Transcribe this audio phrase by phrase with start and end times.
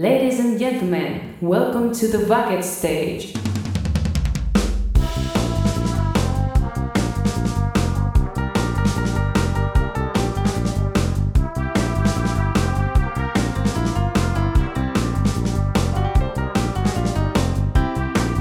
[0.00, 3.34] Ladies and gentlemen, welcome to the bucket stage.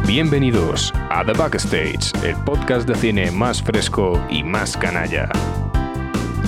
[0.08, 5.30] Bienvenidos a The Backstage, el podcast de cine más fresco y más canalla.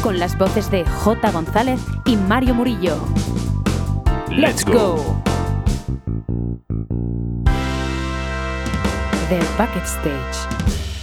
[0.02, 1.32] con las voces de J.
[1.32, 2.98] González y Mario Murillo.
[4.32, 4.98] Let's go.
[9.30, 10.48] The Bucket Stage.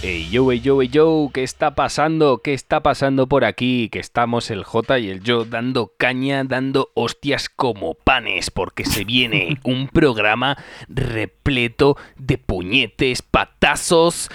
[0.01, 2.41] Ey yo, ey yo, ey yo, ¿qué está pasando?
[2.43, 3.89] ¿Qué está pasando por aquí?
[3.89, 9.03] Que estamos el J y el yo dando caña, dando hostias como panes, porque se
[9.03, 10.57] viene un programa
[10.87, 14.29] repleto de puñetes, patazos,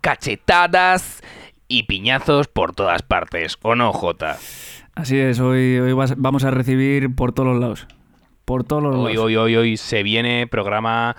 [0.00, 1.20] cachetadas
[1.68, 4.38] y piñazos por todas partes, ¿o no, J?
[4.94, 7.86] Así es, hoy, hoy vas- vamos a recibir por todos los lados.
[8.44, 11.16] Por todos los Hoy, hoy, hoy, hoy se viene programa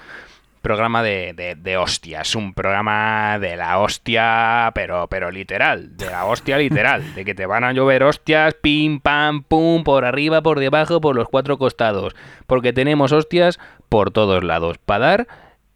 [0.63, 6.23] programa de, de, de hostias, un programa de la hostia, pero, pero literal, de la
[6.25, 10.61] hostia literal, de que te van a llover hostias, pim, pam, pum, por arriba, por
[10.61, 12.15] debajo, por los cuatro costados,
[12.47, 13.59] porque tenemos hostias
[13.89, 15.27] por todos lados, para dar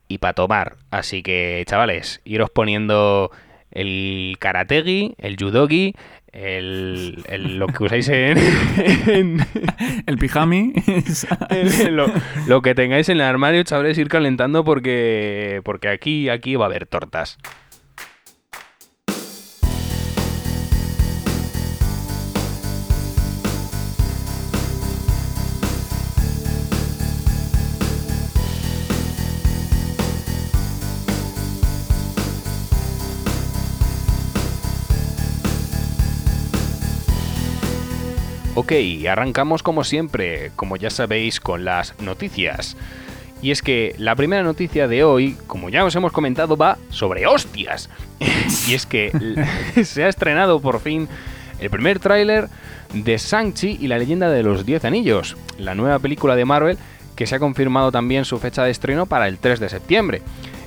[0.08, 0.77] y para tomar.
[0.89, 3.30] Así que, chavales, iros poniendo
[3.71, 5.95] el karategi, el judogi,
[6.38, 8.38] el, el- lo que usáis en-
[9.07, 9.45] en,
[10.05, 10.73] El pijami.
[11.49, 12.07] el- lo,
[12.47, 16.67] lo que tengáis en el armario, chavales, ir calentando porque, porque aquí, aquí va a
[16.67, 17.38] haber tortas.
[38.59, 38.73] Ok,
[39.08, 42.75] arrancamos como siempre, como ya sabéis, con las noticias.
[43.39, 47.27] Y es que la primera noticia de hoy, como ya os hemos comentado, va sobre
[47.27, 47.88] hostias.
[48.67, 49.11] y es que
[49.83, 51.08] se ha estrenado por fin
[51.59, 52.49] el primer tráiler
[52.95, 56.80] de Shang-Chi y la leyenda de los Diez Anillos, la nueva película de Marvel
[57.15, 60.23] que se ha confirmado también su fecha de estreno para el 3 de septiembre.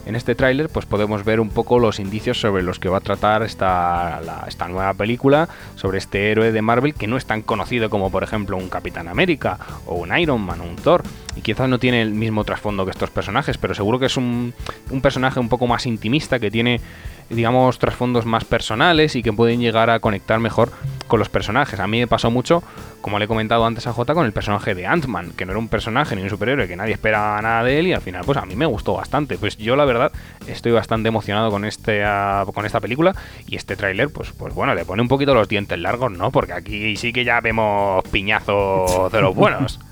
[0.07, 3.01] En este tráiler pues podemos ver un poco los indicios sobre los que va a
[3.01, 7.91] tratar esta, esta nueva película, sobre este héroe de Marvel que no es tan conocido
[7.91, 11.03] como por ejemplo un Capitán América o un Iron Man o un Thor.
[11.37, 14.53] Y quizás no tiene el mismo trasfondo que estos personajes, pero seguro que es un,
[14.91, 16.81] un personaje un poco más intimista que tiene
[17.29, 20.73] digamos trasfondos más personales y que pueden llegar a conectar mejor
[21.11, 21.79] con los personajes.
[21.79, 22.63] A mí me pasó mucho,
[23.03, 25.59] como le he comentado antes a Jota, con el personaje de Ant-Man, que no era
[25.59, 28.39] un personaje ni un superhéroe, que nadie esperaba nada de él y al final pues
[28.39, 29.37] a mí me gustó bastante.
[29.37, 30.13] Pues yo la verdad
[30.47, 33.15] estoy bastante emocionado con este ah, con esta película
[33.47, 36.31] y este tráiler pues pues bueno, le pone un poquito los dientes largos, ¿no?
[36.31, 39.79] Porque aquí sí que ya vemos piñazos de los buenos.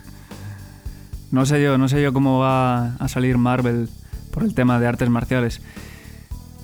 [1.31, 3.91] No sé yo, no sé yo cómo va a salir Marvel
[4.31, 5.61] por el tema de artes marciales.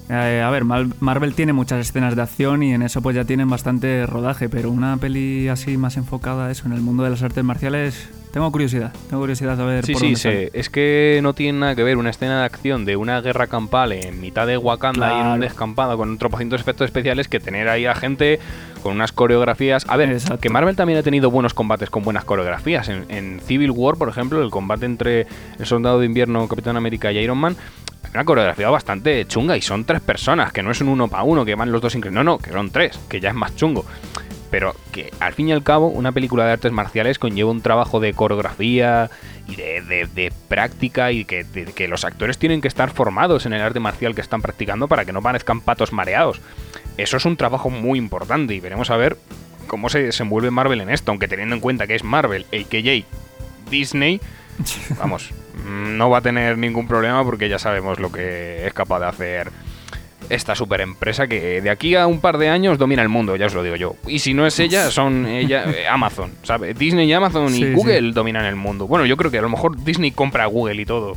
[0.08, 3.48] Eh, a ver, Marvel tiene muchas escenas de acción y en eso pues ya tienen
[3.48, 7.42] bastante rodaje, pero una peli así más enfocada eso, en el mundo de las artes
[7.42, 10.50] marciales, tengo curiosidad, tengo curiosidad a ver Sí, por sí, dónde.
[10.54, 13.92] Es que no tiene nada que ver una escena de acción de una guerra campal
[13.92, 17.68] en mitad de Wakanda y en un descampado con un tropocientos efectos especiales que tener
[17.68, 18.40] ahí a gente
[18.82, 19.86] con unas coreografías.
[19.88, 20.38] A ver, Exacto.
[20.40, 22.88] que Marvel también ha tenido buenos combates con buenas coreografías.
[22.88, 25.28] En, en Civil War, por ejemplo, el combate entre
[25.60, 27.56] el Soldado de Invierno, Capitán América y Iron Man.
[28.12, 31.44] Una coreografía bastante chunga y son tres personas, que no es un uno para uno,
[31.44, 32.24] que van los dos increíbles.
[32.24, 33.84] No, no, que son tres, que ya es más chungo
[34.54, 37.98] pero que al fin y al cabo una película de artes marciales conlleva un trabajo
[37.98, 39.10] de coreografía
[39.48, 43.46] y de, de- de práctica y que, de- que los actores tienen que estar formados
[43.46, 46.40] en el arte marcial que están practicando para que no parezcan patos mareados.
[46.98, 49.16] Eso es un trabajo muy importante y veremos a ver
[49.66, 53.70] cómo se desenvuelve Marvel en esto, aunque teniendo en cuenta que es Marvel, a.k.a.
[53.72, 54.20] Disney,
[55.00, 55.32] vamos,
[55.66, 59.06] mm, no va a tener ningún problema porque ya sabemos lo que es capaz de
[59.06, 59.50] hacer
[60.30, 63.46] esta super empresa que de aquí a un par de años domina el mundo, ya
[63.46, 63.96] os lo digo yo.
[64.06, 66.78] Y si no es ella, son ella, eh, Amazon, ¿sabes?
[66.78, 67.72] Disney y Amazon y sí.
[67.72, 68.86] Google dominan el mundo.
[68.86, 71.14] Bueno, yo creo que a lo mejor Disney compra a Google y todo.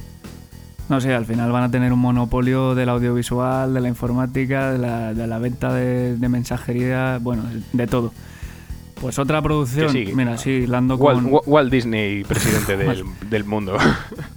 [0.90, 4.78] No sé, al final van a tener un monopolio del audiovisual, de la informática, de
[4.78, 7.44] la, de la venta de, de mensajería, bueno,
[7.74, 8.14] de todo.
[9.02, 11.34] Pues otra producción, mira, sí, hilando Walt, con...
[11.34, 13.78] Wa- Walt Disney, presidente del, del mundo.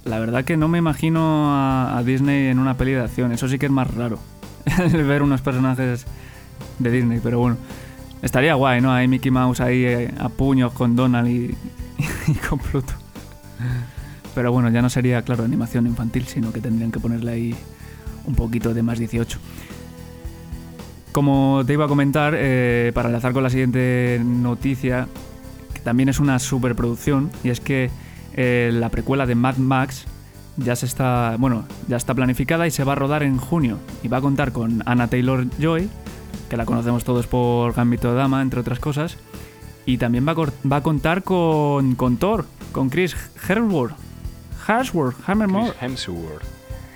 [0.05, 3.47] La verdad que no me imagino a, a Disney en una peli de acción, eso
[3.47, 4.19] sí que es más raro.
[4.91, 6.05] ver unos personajes
[6.79, 7.57] de Disney, pero bueno.
[8.21, 8.91] Estaría guay, ¿no?
[8.93, 11.55] Hay Mickey Mouse ahí eh, a puños con Donald y,
[12.27, 12.93] y con Pluto.
[14.35, 17.55] Pero bueno, ya no sería, claro, animación infantil, sino que tendrían que ponerle ahí
[18.25, 19.39] un poquito de más 18.
[21.11, 25.07] Como te iba a comentar, eh, para enlazar con la siguiente noticia,
[25.73, 27.89] que también es una superproducción, y es que
[28.33, 30.05] eh, la precuela de Mad Max
[30.57, 34.07] ya se está, bueno, ya está planificada y se va a rodar en junio y
[34.07, 35.89] va a contar con Anna Taylor Joy,
[36.49, 39.17] que la conocemos todos por Gambito de Dama, entre otras cosas,
[39.85, 43.15] y también va a, va a contar con, con Thor, con Chris
[43.47, 43.95] Hemsworth,
[44.67, 46.45] Hemsworth, Hammermore, Chris Hemsworth.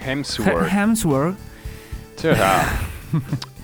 [0.05, 0.71] Hemsworth.
[0.71, 1.35] Hemsworth.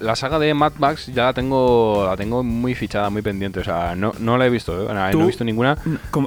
[0.00, 3.60] la saga de Mad Max ya la tengo, la tengo muy fichada, muy pendiente.
[3.60, 4.94] O sea, no, no la he visto, ¿eh?
[4.94, 5.76] no he visto ninguna.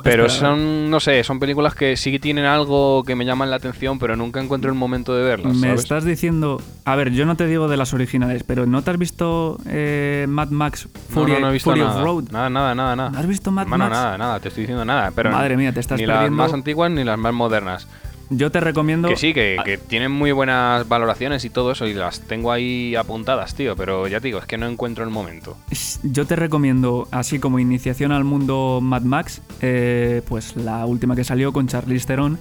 [0.03, 3.57] Pero espera, son, no sé, son películas que sí tienen algo que me llaman la
[3.57, 5.53] atención, pero nunca encuentro el momento de verlas.
[5.55, 5.83] Me ¿sabes?
[5.83, 6.61] estás diciendo.
[6.85, 10.25] A ver, yo no te digo de las originales, pero ¿no te has visto eh,
[10.29, 12.01] Mad Max Fury, no, no he visto Fury of nada.
[12.01, 12.23] Road?
[12.31, 13.09] Nada, nada, nada, nada.
[13.09, 13.95] ¿No has visto Mad Hermano, Max?
[13.95, 15.11] nada, nada, te estoy diciendo nada.
[15.15, 17.87] Pero Madre mía, te estás ni las más antiguas ni las más modernas.
[18.29, 19.07] Yo te recomiendo.
[19.07, 22.95] Que sí, que, que tienen muy buenas valoraciones y todo eso, y las tengo ahí
[22.95, 23.75] apuntadas, tío.
[23.75, 25.57] Pero ya te digo, es que no encuentro el momento.
[26.03, 31.23] Yo te recomiendo, así como iniciación al mundo Mad Max, eh, pues la última que
[31.23, 32.37] salió con Charlize Theron,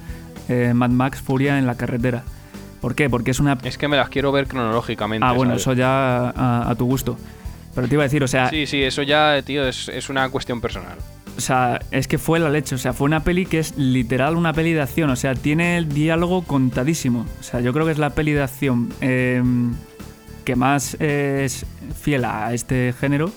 [0.49, 2.25] eh, Mad Max Furia en la carretera.
[2.81, 3.09] ¿Por qué?
[3.09, 3.57] Porque es una.
[3.63, 5.27] Es que me las quiero ver cronológicamente.
[5.27, 7.17] Ah, bueno, eso ya a, a tu gusto.
[7.75, 10.29] Pero te iba a decir, o sea, Sí, sí, eso ya, tío, es, es una
[10.31, 10.97] cuestión personal.
[11.37, 12.75] O sea, es que fue la leche.
[12.75, 15.11] O sea, fue una peli que es literal una peli de acción.
[15.11, 17.27] O sea, tiene el diálogo contadísimo.
[17.41, 19.43] O sea, yo creo que es la peli de acción eh,
[20.45, 21.67] que más es
[22.01, 23.31] fiel a este género.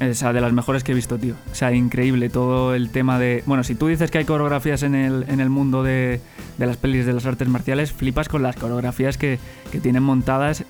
[0.00, 1.34] O sea, de las mejores que he visto, tío.
[1.50, 3.42] O sea, increíble todo el tema de...
[3.46, 6.20] Bueno, si tú dices que hay coreografías en el, en el mundo de,
[6.58, 9.38] de las pelis de las artes marciales, flipas con las coreografías que,
[9.70, 10.64] que tienen montadas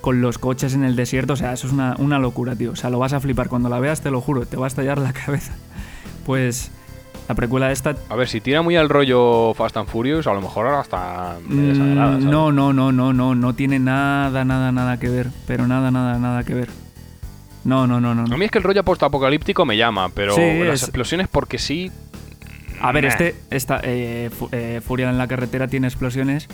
[0.00, 1.32] con los coches en el desierto.
[1.34, 2.72] O sea, eso es una, una locura, tío.
[2.72, 3.48] O sea, lo vas a flipar.
[3.48, 5.52] Cuando la veas, te lo juro, te va a estallar la cabeza.
[6.26, 6.70] Pues
[7.28, 7.94] la precuela esta...
[8.08, 11.62] A ver, si tira muy al rollo Fast and Furious, a lo mejor hasta me
[11.62, 12.30] desagrada, Mm.
[12.30, 15.28] No, no, no, no, no, no tiene nada, nada, nada que ver.
[15.46, 16.68] Pero nada, nada, nada que ver.
[17.64, 18.24] No, no, no, no.
[18.26, 18.34] no.
[18.34, 21.58] A mí es que el rollo postapocalíptico me llama, pero Sí, las es- explosiones porque
[21.58, 21.92] sí...
[22.82, 23.10] A ver, Nah.
[23.10, 26.48] este, esta, eh, Fu- eh, Furia en la carretera tiene explosiones,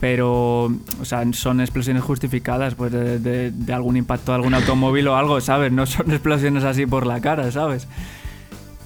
[0.00, 5.06] pero, o sea, son explosiones justificadas, pues, de, de- de algún impacto de algún automóvil
[5.08, 5.70] o algo, ¿sabes?
[5.72, 7.86] No son explosiones así por la cara, ¿sabes?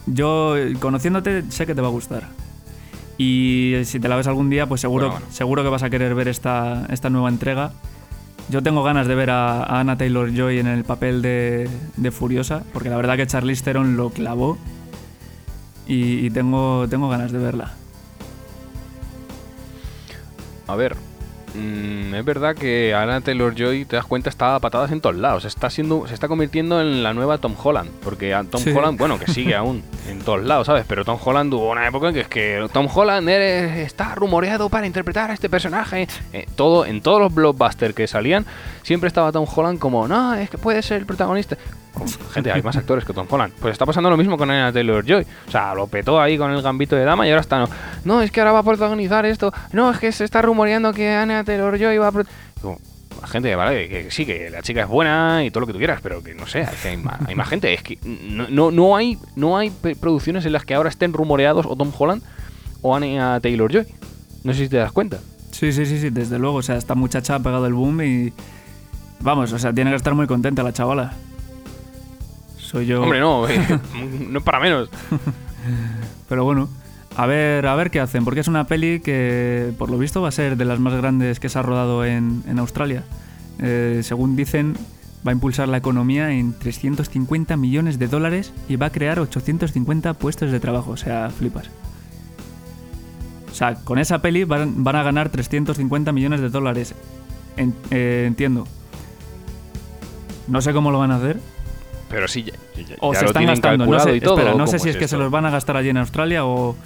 [0.06, 2.24] Yo, conociéndote, sé que te va a gustar.
[3.16, 5.32] Y si te la ves algún día, pues seguro, Bueno, bueno.
[5.34, 7.70] seguro que vas a querer ver esta, esta nueva entrega.
[8.50, 12.10] Yo tengo ganas de ver a, a Anna Taylor Joy en el papel de, de
[12.10, 14.58] Furiosa, porque la verdad que Charlize Theron lo clavó
[15.86, 17.72] y, y tengo, tengo ganas de verla.
[20.66, 20.96] A ver,
[21.54, 25.44] mm, es verdad que Anna Taylor-Joy, te das cuenta, está a patadas en todos lados.
[25.44, 27.90] Está siendo, se está convirtiendo en la nueva Tom Holland.
[28.02, 28.70] Porque a Tom Sí.
[28.70, 30.84] Holland, bueno, que sigue aún en todos lados, ¿sabes?
[30.88, 34.68] Pero Tom Holland hubo una época en que es que Tom Holland eres- está rumoreado
[34.68, 36.08] para interpretar a este personaje.
[36.32, 38.46] Eh, todo, en todos los blockbusters que salían,
[38.82, 41.56] siempre estaba Tom Holland como, no, es que puede ser el protagonista.
[42.32, 43.52] Gente, hay más actores que Tom Holland.
[43.60, 45.26] Pues está pasando lo mismo con Anna Taylor-Joy.
[45.46, 47.68] O sea, lo petó ahí con el gambito de dama y ahora está no.
[48.04, 49.52] No, es que ahora va a protagonizar esto.
[49.72, 52.12] No, es que se está rumoreando que Anna Taylor-Joy va a...
[52.12, 52.24] pro-".
[52.56, 52.78] Digo,
[53.26, 56.00] gente, vale, que sí, que la chica es buena y todo lo que tú quieras,
[56.02, 57.72] pero que no sé, que hay más, hay más gente.
[57.72, 59.70] Es que no, no, hay, no hay
[60.00, 62.22] producciones en las que ahora estén rumoreados o Tom Holland
[62.82, 63.86] o Anna Taylor-Joy.
[64.42, 65.18] No sé si te das cuenta.
[65.52, 66.56] Sí, sí, sí, sí, desde luego.
[66.56, 68.32] O sea, esta muchacha ha pegado el boom y.
[69.20, 71.14] Vamos, o sea, tiene que estar muy contenta la chavala.
[72.74, 73.02] Soy yo.
[73.02, 73.78] Hombre, no, eh,
[74.30, 74.90] no es para menos.
[76.28, 76.68] Pero bueno,
[77.16, 80.28] a ver, a ver qué hacen, porque es una peli que, por lo visto, va
[80.28, 83.04] a ser de las más grandes que se ha rodado en, en Australia.
[83.60, 84.74] Eh, según dicen,
[85.24, 90.14] va a impulsar la economía en 350 millones de dólares y va a crear 850
[90.14, 90.90] puestos de trabajo.
[90.90, 91.70] O sea, flipas.
[93.50, 96.92] O sea, con esa peli van, van a ganar 350 millones de dólares.
[97.56, 98.66] En- eh, entiendo.
[100.48, 101.38] No sé cómo lo van a hacer,
[102.08, 103.86] Pero sí, ya, ya- o ya se lo están gastando.
[103.86, 104.34] No sé, y todo.
[104.34, 106.44] espera, no ¿cómo sé si es que se los van a gastar allí en Australia
[106.44, 106.76] o.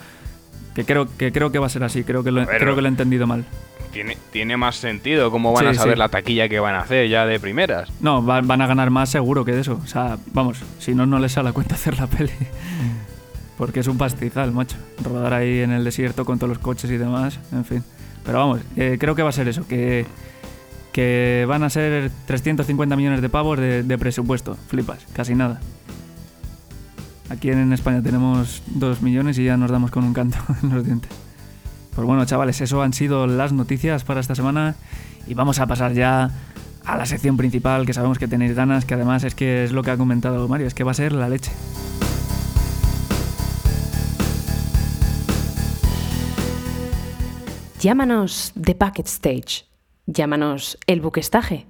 [0.74, 2.80] Que creo que, creo que va a ser así, creo que, lo, ver, creo que
[2.82, 3.44] lo he entendido mal.
[3.92, 5.98] Tiene, tiene más sentido cómo van Sí, a saber sí.
[5.98, 7.90] la taquilla que van a hacer ya de primeras.
[8.00, 9.80] No, va- van a ganar más seguro que de eso.
[9.82, 12.30] O sea, vamos, si no, no les sale a cuenta hacer la peli.
[13.56, 14.76] Porque es un pastizal, macho.
[15.02, 17.82] Rodar ahí en el desierto con todos los coches y demás, en fin.
[18.24, 20.06] Pero vamos, eh, creo que va a ser eso, que,
[20.92, 24.56] que van a ser 350 millones de pavos de, presupuesto.
[24.68, 25.60] Flipas, casi nada.
[27.30, 30.84] Aquí en España tenemos 2 millones y ya nos damos con un canto en los
[30.84, 31.10] dientes.
[31.94, 34.76] Pues bueno, chavales, eso han sido las noticias para esta semana
[35.26, 36.30] y vamos a pasar ya
[36.84, 39.82] a la sección principal que sabemos que tenéis ganas, que además es que es lo
[39.82, 41.52] que ha comentado Mario, es que va a ser la leche.
[47.80, 49.67] Llámanos The Packet Stage.
[50.10, 51.66] Llámanos el buquestaje.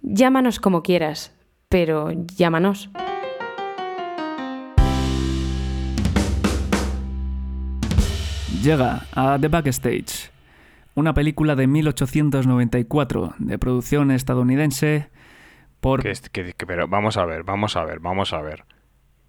[0.00, 1.34] Llámanos como quieras,
[1.68, 2.88] pero llámanos.
[8.62, 10.30] llega a The Backstage,
[10.94, 15.08] una película de 1894 de producción estadounidense
[15.80, 16.02] por...
[16.02, 18.64] Que es- que- que- pero vamos a ver, vamos a ver, vamos a ver.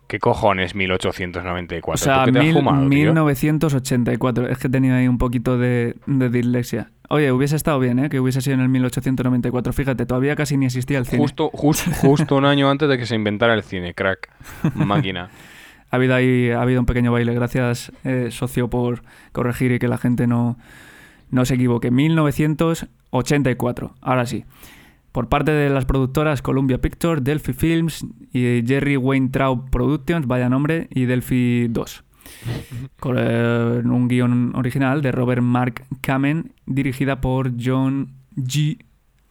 [0.07, 1.93] ¿Qué cojones 1894?
[1.93, 2.89] O sea, ¿Tú qué te has fumado, tío?
[2.89, 4.47] 1984.
[4.47, 6.91] Es que tenía ahí un poquito de, de dislexia.
[7.09, 8.09] Oye, hubiese estado bien, ¿eh?
[8.09, 9.73] Que hubiese sido en el 1894.
[9.73, 11.21] Fíjate, todavía casi ni existía el cine.
[11.21, 14.29] Justo, justo, justo un año antes de que se inventara el cine, crack.
[14.73, 15.29] Máquina.
[15.89, 17.33] Ha habido ahí ha habido un pequeño baile.
[17.33, 20.57] Gracias, eh, socio, por corregir y que la gente no,
[21.31, 21.91] no se equivoque.
[21.91, 23.95] 1984.
[24.01, 24.43] Ahora sí.
[25.17, 30.87] Por parte de las productoras Columbia Pictures, Delphi Films y Jerry Weintraub Productions, vaya nombre,
[30.91, 32.03] y Delphi 2.
[32.99, 38.77] Con eh, un guion original de Robert Mark Kamen, dirigida por John G.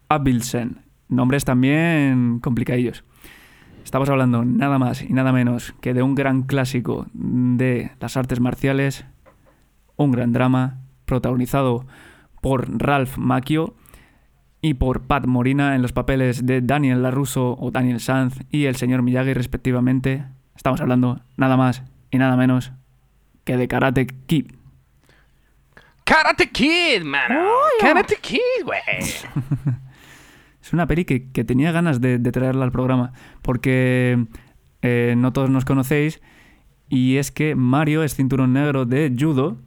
[0.08, 0.80] Abelson.
[1.08, 3.04] Nombres también complicadillos.
[3.84, 8.40] Estamos hablando nada más y nada menos que de un gran clásico de las artes
[8.40, 9.04] marciales,
[9.94, 11.86] un gran drama protagonizado
[12.40, 13.76] por Ralph Macchio
[14.66, 18.74] y por Pat Morina en los papeles de Daniel LaRusso o Daniel Sanz y el
[18.74, 20.24] señor Miyagi respectivamente.
[20.56, 22.72] Estamos hablando nada más y nada menos
[23.44, 24.46] que de Karate Kid.
[26.02, 27.48] Karate Kid, mano.
[27.80, 28.80] Karate Kid, güey.
[30.60, 34.26] Es una peli que, que tenía ganas de, de traerla al programa, porque
[34.82, 36.20] eh, no todos nos conocéis,
[36.88, 39.58] y es que Mario es cinturón negro de judo,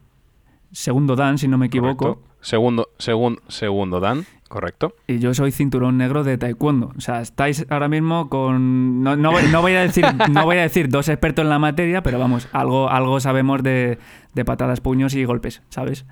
[0.72, 2.30] segundo dan, si no me equivoco, Correcto.
[2.42, 4.94] Segundo, segundo, segundo Dan, correcto.
[5.06, 6.92] y yo soy cinturón negro de taekwondo.
[6.98, 9.02] O sea, estáis ahora mismo con...
[9.02, 11.58] No, no voy- no voy, a decir, no voy a decir dos expertos en la
[11.58, 13.98] materia, pero vamos, algo, algo sabemos de,
[14.34, 16.04] de patadas, puños y golpes, ¿sabes?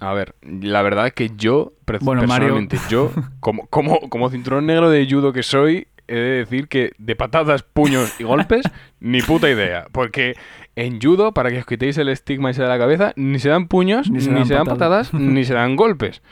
[0.00, 4.66] A ver, la verdad es que yo, Bueno, Mario- personalmente, yo, como, como, como cinturón
[4.66, 8.62] negro de judo que soy, he de decir que de patadas, puños y golpes,
[9.00, 9.86] ni puta idea.
[9.92, 10.34] Porque
[10.76, 13.66] en judo, para que os quitéis el estigma ese de la cabeza, ni se dan
[13.68, 15.12] puños, Ni ni se dan patadas.
[15.14, 16.22] ni se dan golpes.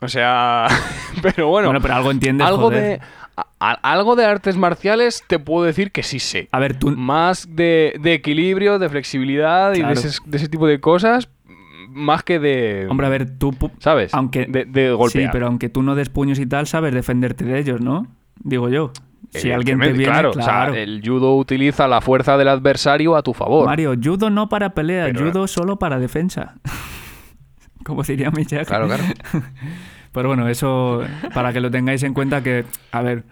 [0.00, 0.66] O sea,
[1.22, 2.82] pero bueno, Bueno, pero algo entiendes, algo joder.
[2.82, 3.00] de
[3.58, 6.48] a- algo de artes marciales te puedo decir que sí sé.
[6.52, 6.90] A ver, tú...
[6.96, 11.28] Más de, de equilibrio, de flexibilidad y de ese, de ese tipo de cosas,
[11.90, 12.86] más que de...
[12.90, 13.54] Hombre, a ver, tú...
[13.78, 14.12] ¿Sabes?
[14.14, 15.24] Aunque- De, de golpear.
[15.24, 18.06] Sí, pero aunque tú no des puños y tal, sabes defenderte de ellos, ¿no?
[18.42, 18.92] Digo yo.
[19.40, 20.70] Si alguien te viene, claro, claro.
[20.70, 23.66] o sea, el judo utiliza la fuerza del adversario a tu favor.
[23.66, 26.54] Mario, judo no para pelea, Pero- judo solo para defensa.
[27.84, 28.64] Como diría Miyagi.
[28.66, 29.04] Claro, claro.
[30.12, 31.02] Pero bueno, eso
[31.34, 33.24] para que lo tengáis en cuenta que, a ver,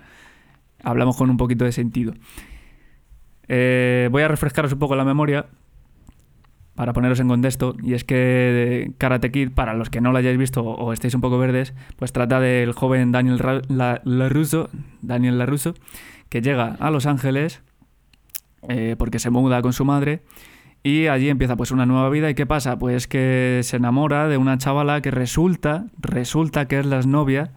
[0.82, 2.12] hablamos con un poquito de sentido.
[3.48, 5.46] Eh, voy a refrescaros un poco la memoria
[6.74, 7.76] para poneros en contexto.
[7.82, 11.20] Y es que Karate Kid, para los que no lo hayáis visto o estéis un
[11.20, 14.70] poco verdes, pues trata del joven Daniel Ra- La- LaRusso,
[15.02, 15.74] Daniel LaRusso,
[16.28, 17.62] que llega a Los Ángeles
[18.68, 20.22] eh, porque se muda con su madre
[20.82, 22.28] y allí empieza pues una nueva vida.
[22.30, 22.78] ¿Y qué pasa?
[22.78, 27.52] Pues que se enamora de una chavala que resulta, resulta que es la novia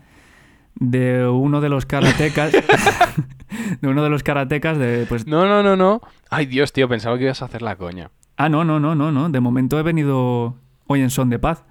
[0.75, 2.51] de uno de los karatecas,
[3.81, 6.01] de uno de los karatecas de pues No, no, no, no.
[6.29, 8.11] Ay, Dios, tío, pensaba que ibas a hacer la coña.
[8.37, 9.29] Ah, no, no, no, no, no.
[9.29, 11.65] De momento he venido hoy en son de paz.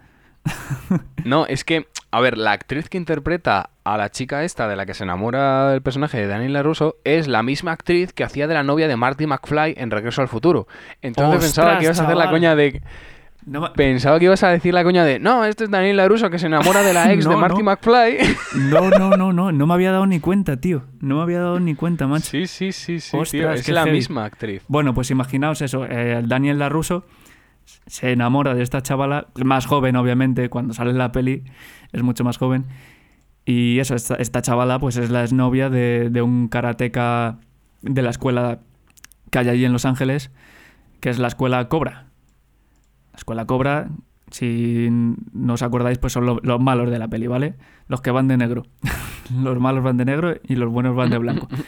[1.24, 4.86] No, es que, a ver, la actriz que interpreta a la chica esta de la
[4.86, 8.54] que se enamora el personaje de Daniel LaRusso es la misma actriz que hacía de
[8.54, 10.68] la novia de Marty McFly en Regreso al Futuro.
[11.02, 12.80] Entonces pensaba ¡Ostras, que ibas a hacer la coña de...
[13.46, 15.20] No Pensaba que ibas a decir la coña de...
[15.20, 17.70] No, este es Daniel LaRusso que se enamora de la ex No, de Marty no.
[17.70, 18.18] McFly.
[18.70, 19.52] No, no, no, no.
[19.52, 20.82] No me había dado ni cuenta, tío.
[21.00, 22.26] No me había dado ni cuenta, macho.
[22.30, 23.20] sí, sí, sí, sí, tío.
[23.20, 23.96] Ostras, Es la heavy.
[23.96, 24.62] misma actriz.
[24.66, 25.86] Bueno, pues imaginaos eso.
[25.88, 27.04] eh, Daniel LaRusso
[27.86, 31.44] se enamora de esta chavala, más joven, obviamente, cuando sale en la peli,
[31.92, 32.64] es mucho más joven.
[33.44, 37.38] Y eso, esta, esta chavala, pues es la exnovia de, de un karateca
[37.82, 38.58] de la escuela
[39.30, 40.32] que hay allí en Los Ángeles,
[41.00, 42.05] que es la escuela Cobra.
[43.16, 43.88] La escuela Cobra,
[44.30, 47.54] si no os acordáis, pues son lo- los malos de la peli, ¿vale?
[47.88, 48.64] Los que van de negro.
[49.42, 51.48] los malos van de negro y los buenos van de blanco.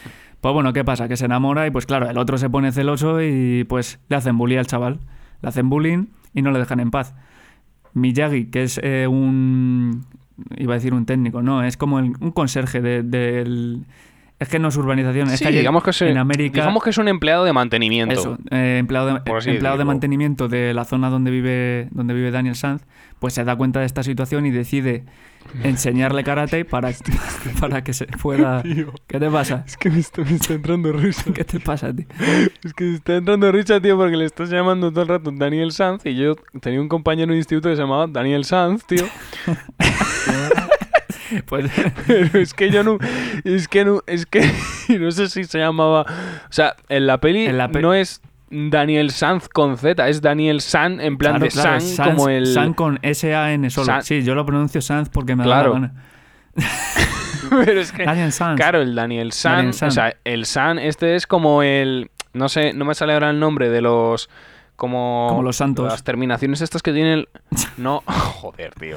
[0.41, 1.09] Pues bueno, ¿qué pasa?
[1.09, 4.39] Que se enamora y pues claro, el otro se pone celoso y pues le hacen
[4.39, 5.01] bullying al chaval.
[5.43, 7.17] Le hacen bullying y no le dejan en paz.
[7.95, 10.05] Miyagi, que es eh, un...
[10.57, 13.85] iba a decir un técnico, no, es como el- un conserje de- del...
[14.39, 16.61] Es que no es urbanización, es Sí, digamos que, es, en América...
[16.61, 18.15] digamos que es un empleado de mantenimiento.
[18.15, 22.55] Eso, eh, empleado, de, empleado de mantenimiento de la zona donde vive, donde vive Daniel
[22.55, 22.83] Sanz,
[23.19, 25.05] pues se da cuenta de esta situación y decide
[25.65, 26.91] enseñarle karate para,
[27.61, 28.63] para que se pueda...
[29.09, 29.65] ¿Qué te pasa?
[29.67, 31.25] Es que me está, me está entrando risa.
[31.35, 32.07] ¿Qué te pasa, tío?
[32.63, 35.73] Es que me está entrando risa, tío, porque le estás llamando todo el rato Daniel
[35.73, 39.05] Sanz y yo tenía un compañero de instituto que se llamaba Daniel Sanz, tío.
[41.47, 41.71] Pues
[42.07, 42.99] Pero es que yo no.
[43.45, 44.03] Es que no.
[44.07, 44.51] Es que.
[44.99, 46.03] No sé si se llamaba.
[46.03, 48.21] O sea, en la peli, En la pe- no es.
[48.51, 52.31] Daniel Sanz con Z, es Daniel San en plan Claro, de claro, San, Sanz- como
[52.31, 52.47] el...
[52.47, 53.85] San con S-A-N solo.
[53.85, 55.75] San- Sí, yo lo pronuncio Sanz porque me Claro.
[55.75, 56.03] da la gana.
[57.51, 58.57] Pero es que, Daniel Sanz.
[58.57, 59.89] claro, el Daniel San, Daniel San.
[59.89, 62.11] o sea, el San este es como el...
[62.33, 64.31] No sé, no me sale ahora el nombre de los...
[64.77, 65.85] Como, Como los santos.
[65.91, 67.13] Las terminaciones estas que tienen...
[67.19, 67.29] el-
[67.77, 68.97] No, joder, tío.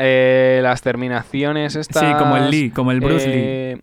[0.00, 2.02] Eh, las terminaciones estas...
[2.02, 3.32] Sí, como el Lee, como el Bruce Lee.
[3.36, 3.78] eh,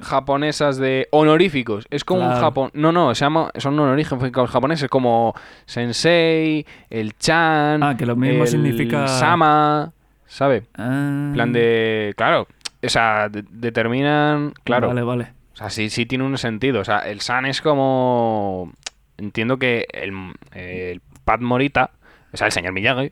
[0.00, 1.86] japonesas de honoríficos.
[1.90, 2.34] Es como un.
[2.40, 2.70] Japón.
[2.74, 8.42] No, no, se llama, son honoríficos japoneses como Sensei, el Chan, Ah, que lo mismo
[8.44, 9.92] el significa- Sama,
[10.26, 10.64] ¿sabe?
[10.76, 12.12] Ah, En plan de.
[12.16, 12.46] Claro.
[12.82, 14.52] O sea, de- determinan.
[14.64, 14.88] Claro.
[14.88, 15.28] Vale, vale.
[15.54, 16.80] O sea, sí, sí tiene un sentido.
[16.80, 18.72] O sea, el San es como.
[19.18, 20.12] Entiendo que el,
[20.52, 21.90] el Pat Morita,
[22.32, 23.10] o sea, el señor Miyagi,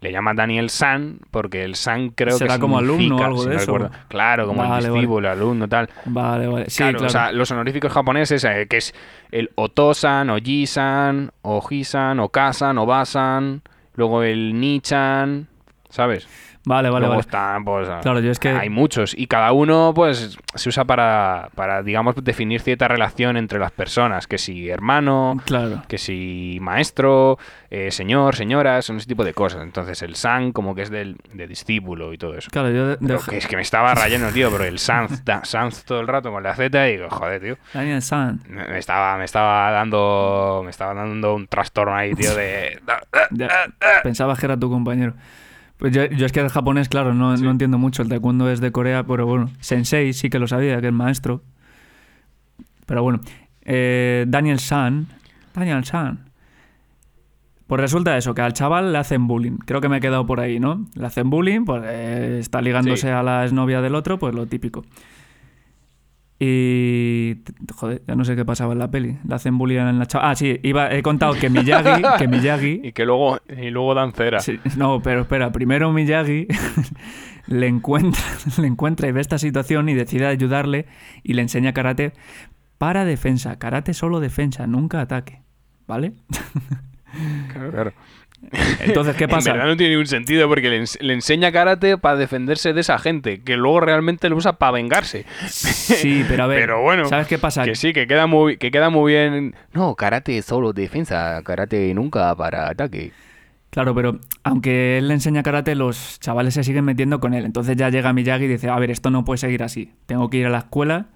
[0.00, 3.48] le llama Daniel San porque el San creo Será que como alumno o algo si
[3.48, 3.72] de no eso.
[3.72, 3.96] recuerdo.
[4.08, 4.92] Claro, como Vale, el vale.
[4.94, 5.88] discípulo, alumno, tal.
[6.04, 6.70] Vale, vale.
[6.70, 7.06] Sí, claro, claro.
[7.06, 8.94] o sea, los honoríficos japoneses, eh, que es
[9.32, 13.62] el Otosan, Oji-san, Oji-san, Okasan, Obasan,
[13.94, 15.48] luego el Ni-chan,
[15.88, 16.28] ¿sabes?
[16.64, 17.20] Vale, vale, luego vale.
[17.20, 21.48] están, pues, Claro, yo es que- hay muchos y cada uno, pues, se usa para,
[21.54, 25.82] para, digamos, definir cierta relación entre las personas, que si hermano, Claro.
[25.88, 27.38] que si maestro,
[27.70, 29.62] eh, señor, señora, son ese tipo de cosas.
[29.62, 32.48] Entonces el san como que es del, de discípulo y todo eso.
[32.50, 35.42] Claro, yo de- de- que es que me estaba rayando, tío, pero el Sanz, da-
[35.86, 37.56] todo el rato con la Z y digo, joder, tío.
[37.74, 38.40] Daniel San.
[38.48, 40.62] Me me estaba, me estaba dando.
[40.64, 42.80] Me estaba dando un trastorno ahí, tío, de.
[43.30, 43.48] Ya,
[44.02, 45.14] pensabas que era tu compañero.
[45.78, 48.02] Pues yo, yo es que el japonés, claro, no, no entiendo mucho.
[48.02, 49.50] El taekwondo es de Corea, pero bueno.
[49.60, 51.42] Sensei sí que lo sabía, que es maestro.
[52.86, 53.20] Pero bueno.
[53.62, 55.06] Eh, Daniel San.
[55.54, 56.30] Daniel San.
[57.66, 59.58] Pues resulta eso, que al chaval le hacen bullying.
[59.58, 60.86] Creo que me he quedado por ahí, ¿no?
[60.94, 63.08] Le hacen bullying, pues eh, está ligándose Sí.
[63.08, 64.84] a la exnovia del otro, pues lo típico.
[66.40, 67.42] Y.
[67.74, 69.18] Joder, ya no sé qué pasaba en la peli.
[69.26, 70.30] Le hacen bullying en la chaval.
[70.30, 72.02] Ah, sí, iba, he contado que Miyagi.
[72.18, 73.38] que Miyagi Y que luego.
[73.48, 74.40] Y luego dan cera.
[74.40, 76.46] Sí, no, pero espera, primero Miyagi
[77.48, 78.22] le encuentra,
[78.58, 80.86] le encuentra y ve esta situación y decide ayudarle
[81.24, 82.12] y le enseña karate
[82.78, 83.58] para defensa.
[83.58, 85.42] Karate solo defensa, nunca ataque.
[85.86, 86.12] ¿Vale?
[87.52, 87.92] Claro, claro.
[88.80, 89.50] Entonces, ¿qué pasa?
[89.50, 92.80] En verdad no tiene ningún sentido porque le, ens- le enseña karate para defenderse de
[92.80, 95.24] esa gente, que luego realmente lo usa para vengarse.
[95.48, 97.64] Sí, pero a ver, Pero bueno, ¿sabes qué pasa?
[97.64, 99.54] Que sí, que queda muy, que queda muy bien.
[99.72, 103.12] No, karate solo defensa, karate nunca para ataque.
[103.70, 107.44] Claro, pero aunque él le enseña karate, los chavales se siguen metiendo con él.
[107.44, 109.92] Entonces ya llega Miyagi y dice, a ver, esto no puede seguir así.
[110.06, 111.06] Tengo que ir a la escuela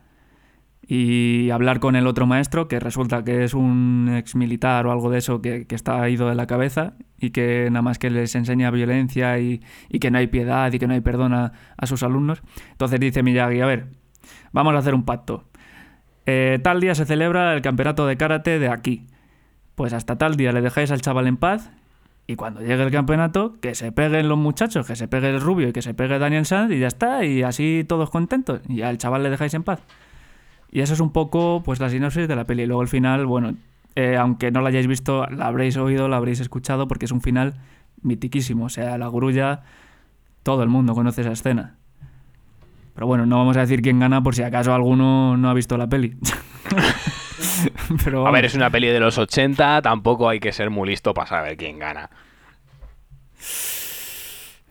[0.87, 5.11] y hablar con el otro maestro, que resulta que es un ex militar o algo
[5.11, 8.35] de eso que, que está ido de la cabeza y que nada más que les
[8.35, 11.87] enseña violencia y, y que no hay piedad y que no hay perdón a, a
[11.87, 12.43] sus alumnos.
[12.73, 13.87] Entonces dice Miyagi, a ver,
[14.53, 15.45] vamos a hacer un pacto.
[16.27, 19.07] Eh, tal día se celebra el campeonato de karate de aquí.
[19.75, 21.71] Pues hasta tal día le dejáis al chaval en paz
[22.27, 25.69] y cuando llegue el campeonato, que se peguen los muchachos, que se pegue el rubio
[25.69, 28.61] y que se pegue Daniel Sanz y ya está, y así todos contentos.
[28.69, 29.83] Y al chaval le dejáis en paz.
[30.73, 32.63] Y eso es un poco pues la sinopsis de la peli.
[32.63, 33.55] Y luego el final, bueno,
[33.95, 37.21] eh, aunque no la hayáis visto, la habréis oído, la habréis escuchado, porque es un
[37.21, 37.55] final
[38.01, 38.65] mitiquísimo.
[38.65, 39.61] O sea, la grulla,
[40.43, 41.77] todo el mundo conoce esa escena.
[42.95, 45.77] Pero bueno, no vamos a decir quién gana por si acaso alguno no ha visto
[45.77, 46.17] la peli.
[48.05, 51.13] Pero A ver, es una peli de los 80, tampoco hay que ser muy listo
[51.13, 52.11] para saber quién gana.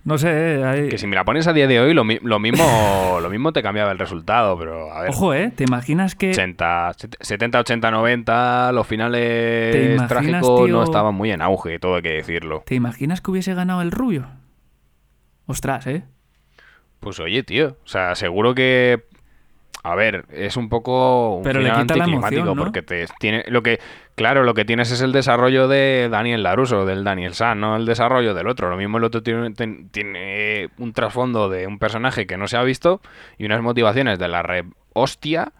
[0.03, 2.17] No sé, eh, hay- Que si me la pones a día de hoy, lo, mi-
[2.23, 5.11] lo mismo lo mismo te cambiaba el resultado, pero a ver.
[5.11, 5.51] Ojo, ¿eh?
[5.55, 6.31] ¿Te imaginas que...
[6.31, 10.75] 80, 70, 80, 90, los ¿Te finales trágicos tío?
[10.75, 12.63] no estaban muy en auge, todo hay que decirlo.
[12.65, 14.27] ¿Te imaginas que hubiese ganado el rubio?
[15.45, 16.03] Ostras, ¿eh?
[16.99, 19.03] Pues oye, tío, o sea, seguro que
[19.83, 22.63] a ver, es un poco un Pero le quita la anticlimático emoción, ¿no?
[22.63, 23.79] porque te tiene lo que
[24.15, 27.85] claro, lo que tienes es el desarrollo de Daniel Laruso, del Daniel San, no el
[27.85, 28.69] desarrollo del otro.
[28.69, 32.57] Lo mismo el otro tiene, ten- tiene un trasfondo de un personaje que no se
[32.57, 33.01] ha visto
[33.39, 35.51] y unas motivaciones de la re hostia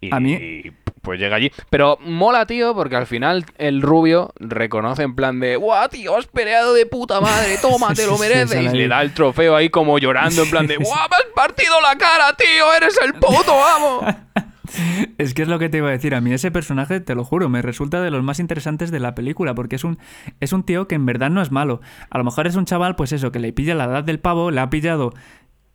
[0.00, 0.72] y, A mí- y,
[1.04, 1.52] pues llega allí.
[1.70, 6.26] Pero mola, tío, porque al final el rubio reconoce en plan de, ¡guau, tío, has
[6.26, 7.56] peleado de puta madre!
[7.62, 8.72] ¡Toma, te lo mereces!
[8.72, 11.80] y le da el trofeo ahí como llorando en plan de, ¡guau, me has partido
[11.80, 12.74] la cara, tío!
[12.76, 14.00] ¡Eres el puto amo!
[15.18, 16.14] Es que es lo que te iba a decir.
[16.14, 19.14] A mí ese personaje, te lo juro, me resulta de los más interesantes de la
[19.14, 19.98] película, porque es un,
[20.40, 21.80] es un tío que en verdad no es malo.
[22.10, 24.50] A lo mejor es un chaval, pues eso, que le pilla la edad del pavo,
[24.50, 25.12] le ha pillado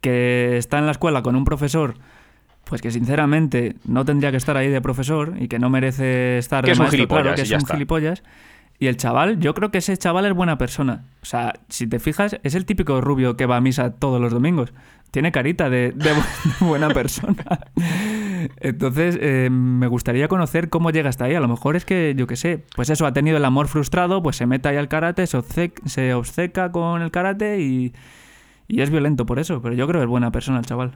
[0.02, 1.96] que está en la escuela con un profesor,
[2.70, 6.64] pues que sinceramente no tendría que estar ahí de profesor y que no merece estar
[6.64, 7.74] Que de es un maestro, claro, gilipollas que es un está.
[7.74, 8.24] gilipollas.
[8.78, 11.04] Y el chaval, yo creo que ese chaval es buena persona.
[11.22, 14.32] O sea, si te fijas, es el típico rubio que va a misa todos los
[14.32, 14.72] domingos.
[15.12, 17.44] Tiene carita de, de bu- de buena persona.
[18.62, 21.36] Entonces, eh, me gustaría conocer cómo llega hasta ahí.
[21.36, 24.22] A lo mejor es que, yo qué sé, pues eso, ha tenido el amor frustrado,
[24.24, 27.94] pues se mete ahí al karate, se obceca con el karate y,
[28.68, 29.62] y es violento por eso.
[29.62, 30.92] Pero yo creo que es buena persona el chaval.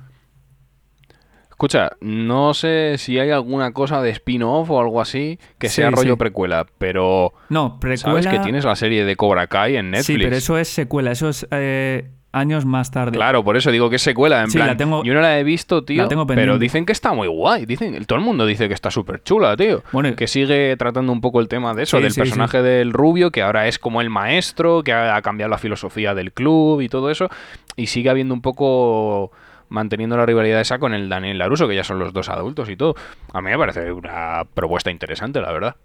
[1.63, 5.91] Escucha, no sé si hay alguna cosa de spin-off o algo así que Sí, sea
[5.91, 6.17] rollo sí.
[6.19, 8.21] precuela, pero No, precuela...
[8.21, 10.05] sabes que tienes la serie de Cobra Kai en Netflix.
[10.07, 13.13] Sí, pero eso es secuela, eso es eh, años más tarde.
[13.15, 14.41] Claro, por eso digo que es secuela.
[14.41, 16.03] En Sí, plan, la tengo- yo no la he visto, tío.
[16.03, 17.65] la tengo pero dicen que está muy guay.
[17.65, 19.83] Dicen, todo el mundo dice que está súper chula, tío.
[19.93, 22.91] Bueno, que sigue tratando un poco el tema de eso, Sí, del sí, personaje del
[22.91, 26.89] rubio, que ahora es como el maestro, que ha cambiado la filosofía del club y
[26.89, 27.29] todo eso.
[27.77, 29.31] Y sigue habiendo un poco
[29.73, 32.75] manteniendo la rivalidad esa con el Daniel Laruso, que ya son los dos adultos y
[32.77, 32.95] todo.
[33.33, 35.75] A mí me parece una propuesta interesante, la verdad.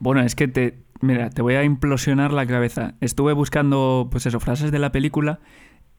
[0.00, 0.78] Bueno, es que te.
[1.00, 2.94] Mira, te voy a implosionar la cabeza.
[3.00, 5.38] Estuve buscando, pues eso, frases de la película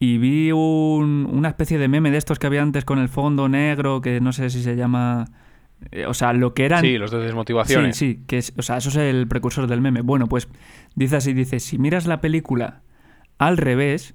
[0.00, 3.48] y vi un- una especie de meme de estos que había antes con el fondo
[3.48, 5.26] negro, que no sé si se llama.
[5.92, 6.80] eh, o sea, lo que eran.
[6.80, 7.96] Sí, los de desmotivaciones.
[7.96, 10.00] Sí, sí, que es, o sea, eso es el precursor del meme.
[10.00, 10.48] Bueno, pues
[10.94, 12.80] dice así, dice, si miras la película
[13.38, 14.14] al revés,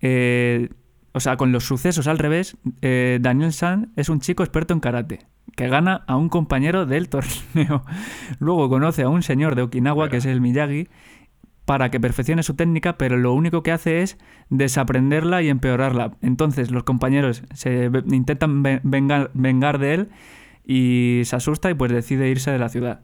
[0.00, 0.70] eh,
[1.12, 4.80] o sea, con los sucesos al revés, eh, Daniel San es un chico experto en
[4.80, 5.20] karate,
[5.56, 7.84] que gana a un compañero del torneo.
[8.38, 10.88] Luego conoce a un señor de Okinawa, que es el Miyagi,
[11.64, 14.18] para que perfeccione su técnica, pero lo único que hace es
[14.48, 16.12] desaprenderla y empeorarla.
[16.20, 20.08] Entonces los compañeros se intentan ve- vengar, vengar de él
[20.66, 23.00] y se asusta y pues decide irse de la ciudad.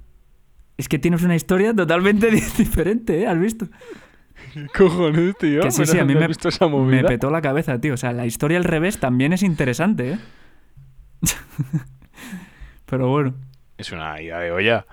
[0.79, 3.27] Es que tienes una historia totalmente di- diferente, ¿eh?
[3.29, 3.67] ¿Has visto?
[4.77, 5.61] Cojones, tío.
[5.63, 7.07] que sí, sí, a mí me, visto esa me movida?
[7.09, 7.95] petó la cabeza, tío.
[7.95, 10.19] O sea, la historia al revés también es interesante, ¿eh?
[12.87, 13.35] Pero bueno,
[13.79, 14.87] Es una idea de olla.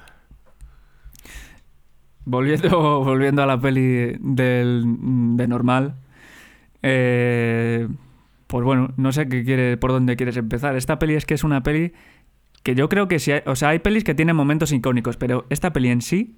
[2.26, 4.84] volviendo, volviendo a la peli del,
[5.38, 5.96] de normal.
[6.82, 7.88] eh,
[8.48, 10.76] pues bueno, no sé qué quiere, por dónde quieres empezar.
[10.76, 11.94] Esta peli es que es una peli
[12.62, 13.32] que yo creo que sí.
[13.32, 16.38] hay- o sea, hay pelis que tienen momentos icónicos, pero esta peli en sí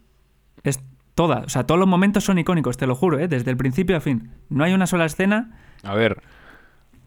[0.63, 0.79] es
[1.15, 1.39] toda.
[1.39, 3.27] O sea, todos los momentos son icónicos, te lo juro, ¿eh?
[3.27, 4.31] Desde el principio a fin.
[4.49, 5.57] No hay una sola escena.
[5.83, 6.21] A ver,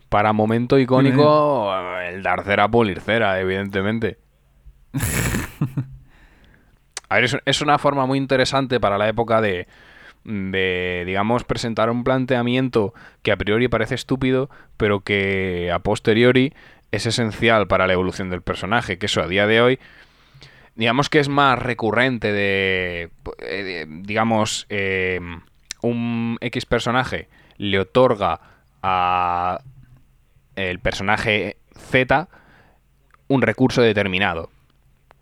[0.09, 4.19] para momento icónico, el Darcera Polircera, evidentemente.
[7.11, 9.67] A ver, es, es una forma muy interesante para la época de,
[10.25, 12.93] de, digamos, presentar un planteamiento
[13.23, 16.53] que a priori parece estúpido, pero que a posteriori
[16.91, 19.79] es esencial para la evolución del personaje, que eso a día de hoy
[20.79, 23.11] digamos que es más recurrente de,
[23.41, 25.21] eh, de, digamos, eh,
[25.83, 28.41] un X personaje le otorga
[28.81, 29.61] a
[30.55, 32.29] el personaje Z
[33.27, 34.51] un recurso determinado,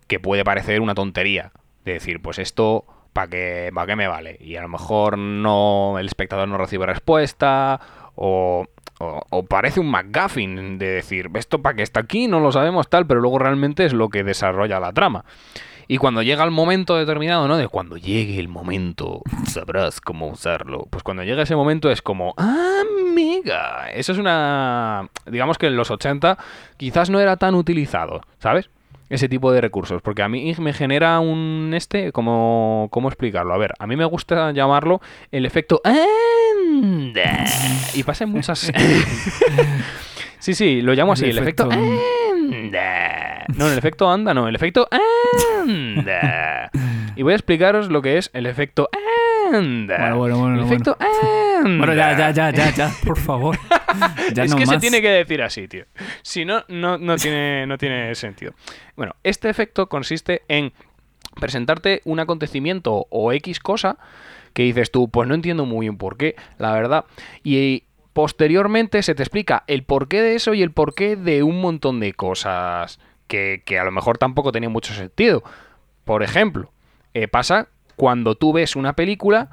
[0.05, 1.51] que puede parecer una tontería,
[1.83, 4.37] de decir, pues esto, ¿para qué, pa' qué me vale?
[4.39, 7.81] Y a lo mejor no el espectador no recibe respuesta,
[8.13, 8.67] o,
[8.99, 13.05] o, parece un McGuffin de decir, esto para qué está aquí, no lo sabemos tal,
[13.05, 15.25] pero luego realmente es lo que desarrolla la trama.
[15.89, 17.55] Y cuando llega el momento determinado, ¿no?
[17.55, 20.85] De cuando llegue el momento, sabrás cómo usarlo.
[20.89, 23.89] Pues cuando llega ese momento es como, ¡ah, amiga!
[23.91, 25.09] Eso es una...
[25.25, 26.37] Digamos que en los 80
[26.75, 28.69] quizás no era tan utilizado, ¿sabes?
[29.09, 30.01] Ese tipo de recursos.
[30.01, 31.71] Porque a mí me genera un...
[31.73, 33.53] Este, ¿cómo, cómo explicarlo?
[33.53, 34.99] A ver, a mí me gusta llamarlo
[35.31, 35.79] el efecto...
[36.77, 37.45] ¡anda!
[37.93, 38.59] Y pasa en muchas...
[40.39, 41.69] sí, sí, lo llamo así, el, efecto...
[41.71, 43.45] ¡anda!
[43.55, 44.87] No, el efecto anda, no, el efecto
[45.65, 46.69] anda.
[47.15, 48.89] Y voy a explicaros lo que es el efecto
[49.53, 49.97] anda.
[49.97, 51.77] Bueno, bueno, bueno, El efecto anda.
[51.77, 53.57] Bueno, ya, ya, ya, ya, ya, por favor.
[54.33, 55.85] Ya es no que se tiene que decir así, tío.
[56.21, 58.53] Si no, no, no, tiene, no tiene sentido.
[58.95, 60.71] Bueno, este efecto consiste en
[61.39, 63.97] presentarte un acontecimiento o X cosa
[64.57, 67.05] que dices tú, pues no entiendo muy bien por qué, la verdad.
[67.43, 71.99] Y posteriormente se te explica el porqué de eso y el porqué de un montón
[71.99, 75.43] de cosas que, que a lo mejor tampoco tenían mucho sentido.
[76.05, 76.71] Por ejemplo,
[77.13, 77.67] eh, pasa
[77.97, 79.49] cuando tú ves una película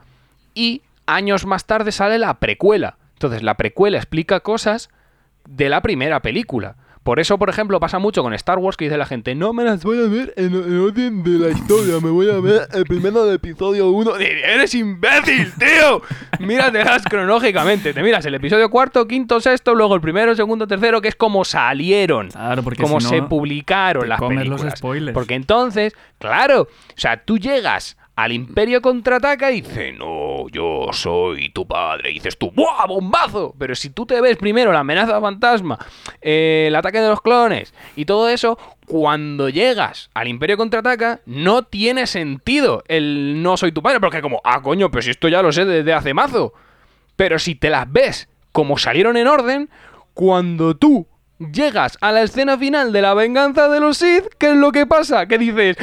[0.55, 2.97] y años más tarde sale la precuela.
[3.13, 4.89] Entonces la precuela explica cosas
[5.47, 6.77] de la primera película.
[7.05, 9.63] Por eso, por ejemplo, pasa mucho con Star Wars que dice la gente, no me
[9.63, 12.85] las voy a ver en, en orden de la historia, me voy a ver el
[12.87, 14.17] primero del episodio 1.
[14.17, 16.01] ¡Eres imbécil, tío!
[16.41, 17.93] Míratelas cronológicamente.
[17.93, 21.45] Te miras el episodio cuarto, quinto, sexto, luego el primero, segundo, tercero, que es como
[21.45, 22.29] salieron.
[22.29, 24.79] Claro, porque como si no, se publicaron las los películas.
[24.79, 25.15] spoilers.
[25.15, 31.49] Porque entonces, claro, o sea, tú llegas al Imperio contraataca y dice, no, yo soy
[31.51, 32.11] tu padre.
[32.11, 33.55] Dices tú, ¡buah, bombazo!
[33.59, 35.79] Pero si tú te ves primero la amenaza fantasma,
[36.23, 41.65] eh, el ataque de los clones y todo eso, cuando llegas al Imperio contraataca, no
[41.65, 43.99] tiene sentido el no soy tu padre.
[43.99, 46.53] Porque como, ah, coño, pero si esto ya lo sé desde hace mazo.
[47.17, 49.71] Pero si te las ves como salieron en orden,
[50.15, 54.57] cuando tú llegas a la escena final de la venganza de los Sith, ¿qué es
[54.57, 55.27] lo que pasa?
[55.27, 55.77] Que dices...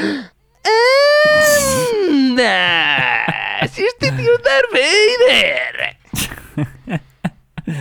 [2.31, 3.67] ¡Anda!
[3.67, 5.97] ¡Si este tío es Darth Vader!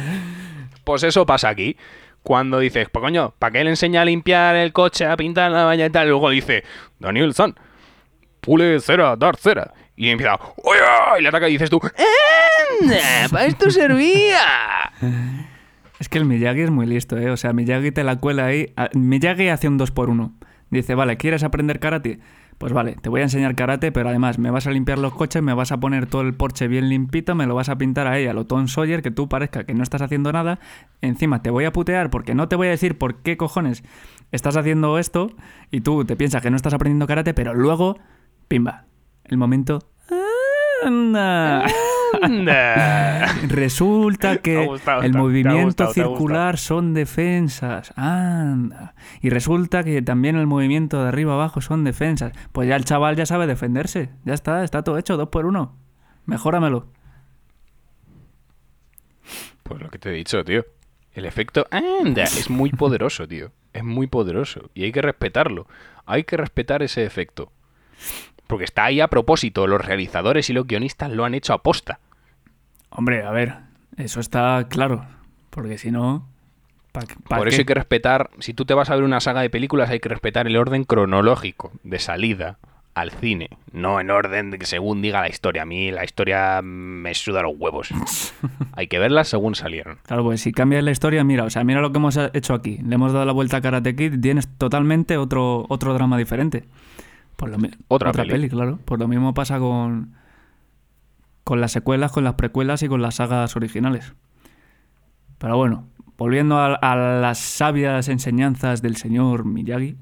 [0.84, 1.76] Pues eso pasa aquí.
[2.24, 5.62] Cuando dices, pues coño, ¿para qué le enseña a limpiar el coche, a pintar la
[5.64, 6.08] valla y tal?
[6.08, 6.64] Luego dice,
[6.98, 7.54] Daniel San,
[8.40, 9.72] pule cera, dar cera.
[9.94, 10.34] Y empieza,
[10.64, 10.80] ¡Oye!
[11.18, 13.28] Y le ataca y dices tú, ¡Anda!
[13.30, 14.40] ¡Para esto servía!
[16.00, 17.30] Es que el Miyagi es muy listo, ¿eh?
[17.30, 18.72] O sea, Miyagi te la cuela ahí.
[18.94, 20.32] Miyagi hace un 2 por 1
[20.70, 22.20] Dice, vale, ¿quieres aprender karate?
[22.60, 25.42] Pues vale, te voy a enseñar karate, pero además me vas a limpiar los coches,
[25.42, 28.18] me vas a poner todo el porche bien limpito, me lo vas a pintar a
[28.34, 30.60] lo Tom Sawyer, que tú parezca que no estás haciendo nada.
[31.00, 33.82] Encima te voy a putear porque no te voy a decir por qué cojones
[34.30, 35.30] estás haciendo esto
[35.70, 37.98] y tú te piensas que no estás aprendiendo karate, pero luego,
[38.46, 38.84] pimba,
[39.24, 39.78] el momento...
[42.22, 43.26] ¡Anda!
[43.48, 47.92] Resulta que gustado, el movimiento gustado, circular son defensas.
[47.96, 48.94] Anda.
[49.20, 52.32] Y resulta que también el movimiento de arriba abajo son defensas.
[52.52, 54.10] Pues ya el chaval ya sabe defenderse.
[54.24, 55.76] Ya está, está todo hecho, dos por uno.
[56.26, 56.88] Mejóramelo.
[59.62, 60.64] Pues lo que te he dicho, tío.
[61.12, 63.52] El efecto anda es muy poderoso, tío.
[63.72, 64.70] Es muy poderoso.
[64.74, 65.66] Y hay que respetarlo.
[66.06, 67.52] Hay que respetar ese efecto.
[68.50, 69.66] Porque está ahí a propósito.
[69.66, 72.00] Los realizadores y los guionistas lo han hecho a posta.
[72.90, 73.54] Hombre, a ver,
[73.96, 75.06] eso está claro.
[75.50, 76.26] Porque si no.
[76.92, 77.50] ¿pa- pa Por qué?
[77.50, 78.30] eso hay que respetar.
[78.40, 80.84] Si tú te vas a ver una saga de películas, hay que respetar el orden
[80.84, 82.58] cronológico de salida
[82.94, 83.50] al cine.
[83.72, 85.62] No en orden de que según diga la historia.
[85.62, 87.88] A mí la historia me suda los huevos.
[88.72, 89.98] hay que verlas según salieron.
[90.02, 92.78] Claro, pues si cambias la historia, mira, o sea, mira lo que hemos hecho aquí.
[92.84, 96.64] Le hemos dado la vuelta a Karate Kid y tienes totalmente otro, otro drama diferente.
[97.40, 97.56] Por lo
[97.88, 98.32] Otra otra peli.
[98.32, 98.48] peli.
[98.50, 98.78] claro.
[98.84, 100.12] Pues lo mismo pasa con,
[101.42, 104.12] con las secuelas, con las precuelas y con las sagas originales.
[105.38, 109.96] Pero bueno, volviendo a, a las sabias enseñanzas del señor Miyagi.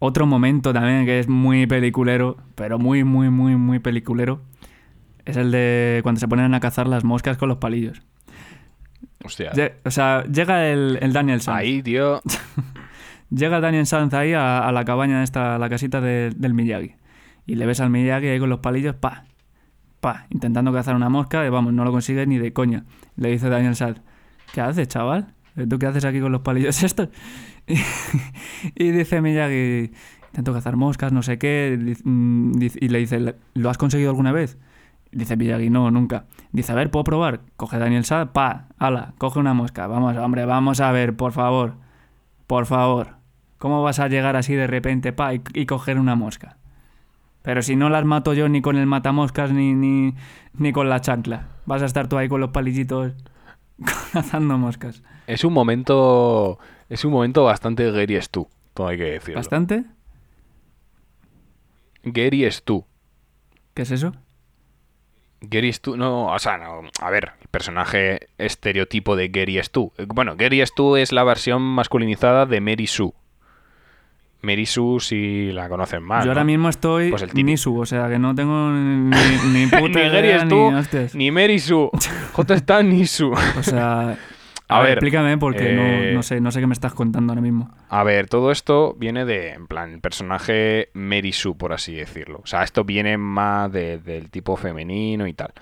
[0.00, 4.42] Otro momento también que es muy peliculero, pero muy, muy, muy, muy peliculero,
[5.24, 8.02] es el de cuando se ponen a cazar las moscas con los palillos.
[9.24, 9.52] Hostia.
[9.84, 11.58] O sea, llega el, el Daniel Sanz.
[11.58, 12.20] Ahí, tío.
[13.30, 16.94] Llega Daniel Sanz ahí a, la cabaña esta, a la casita de- del Miyagi.
[17.46, 19.24] Y le ves al Miyagi ahí con los palillos, pa,
[20.00, 22.84] pa, intentando cazar una mosca, y vamos, no lo consigue ni de coña.
[23.16, 24.00] Le dice Daniel Sanz,
[24.54, 25.34] ¿qué haces, chaval?
[25.68, 27.08] ¿Tú qué haces aquí con los palillos estos?
[27.66, 27.74] Y,
[28.74, 29.90] y dice Miyagi,
[30.28, 34.56] intento cazar moscas, no sé qué, mm, y le dice, ¿lo has conseguido alguna vez?
[35.12, 36.26] Dice Miyagi, no, nunca.
[36.52, 37.40] Dice, a ver, ¿puedo probar?
[37.56, 39.86] Coge Daniel Sanz, pa, ala, coge una mosca.
[39.86, 41.74] Vamos, hombre, vamos a ver, por favor.
[42.46, 43.17] Por favor.
[43.58, 46.56] ¿Cómo vas a llegar así de repente, pa, y, y coger una mosca?
[47.42, 50.14] Pero si no las mato yo ni con el matamoscas ni, ni,
[50.54, 51.48] ni con la chancla.
[51.66, 53.14] Vas a estar tú ahí con los palillitos
[54.12, 55.02] cazando moscas.
[55.26, 56.58] Es un momento.
[56.88, 59.40] Es un momento bastante Gary Stu, todo hay que decirlo.
[59.40, 59.84] ¿Bastante?
[62.02, 62.84] Gary Stu.
[63.74, 64.12] ¿Qué es eso?
[65.40, 69.92] Gary Stu, no, o sea, no, a ver, el personaje estereotipo de Gary Stu.
[70.06, 73.12] Bueno, Gary Stu es la versión masculinizada de Mary Sue.
[74.40, 76.24] Mary Sue si la conocen más.
[76.24, 77.34] yo ahora mismo estoy Pues el.
[77.44, 79.10] Nisu, o sea que no tengo ni,
[79.52, 81.14] ni puta ni idea, ni hostias.
[81.14, 81.90] ni Mary Sue.
[82.32, 83.32] J está Nisu.
[83.32, 84.10] O sea,
[84.70, 86.94] a, A ver, ver, explícame porque eh, no, no sé, no sé qué me estás
[86.94, 87.70] contando ahora mismo.
[87.88, 92.40] A ver, todo esto viene de, en plan, el personaje Mary Sue, por así decirlo.
[92.44, 95.52] O sea, esto viene más de- del tipo femenino y tal.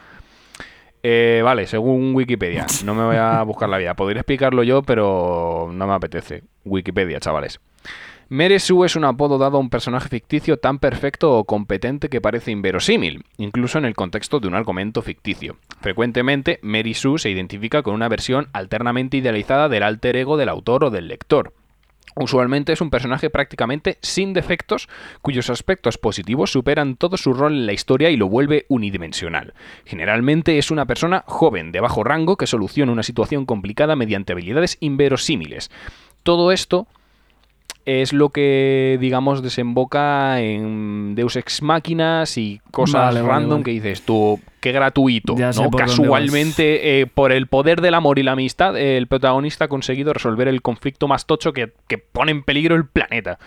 [1.03, 2.67] Eh, vale, según Wikipedia.
[2.85, 3.95] No me voy a buscar la vida.
[3.95, 6.43] Podría explicarlo yo, pero no me apetece.
[6.65, 7.61] Wikipedia, chavales.
[8.29, 12.21] Mary Sue es un apodo dado a un personaje ficticio tan perfecto o competente que
[12.21, 15.59] parece inverosímil, incluso en el contexto de un argumento ficticio.
[15.81, 20.83] Frecuentemente, Mary Sue se identifica con una versión alternamente idealizada del alter ego del autor
[20.83, 21.53] o del lector.
[22.17, 24.89] Usualmente es un personaje prácticamente sin defectos,
[25.23, 29.55] cuyos aspectos positivos superan todo su rol en la historia y lo vuelve unidimensional.
[29.85, 34.79] Generalmente es una persona joven, de bajo rango, que soluciona una situación complicada mediante habilidades
[34.81, 35.71] inverosímiles.
[36.25, 36.89] Todo esto
[37.87, 43.65] es lo que, digamos, desemboca en Deus Ex Máquinas y cosas Vale, random vale.
[43.65, 45.71] que dices tú, qué gratuito, Ya ¿no?
[45.71, 49.69] por Casualmente, eh, por el poder del amor y la amistad, eh, el protagonista ha
[49.69, 53.39] conseguido resolver el conflicto más tocho que, que pone en peligro el planeta.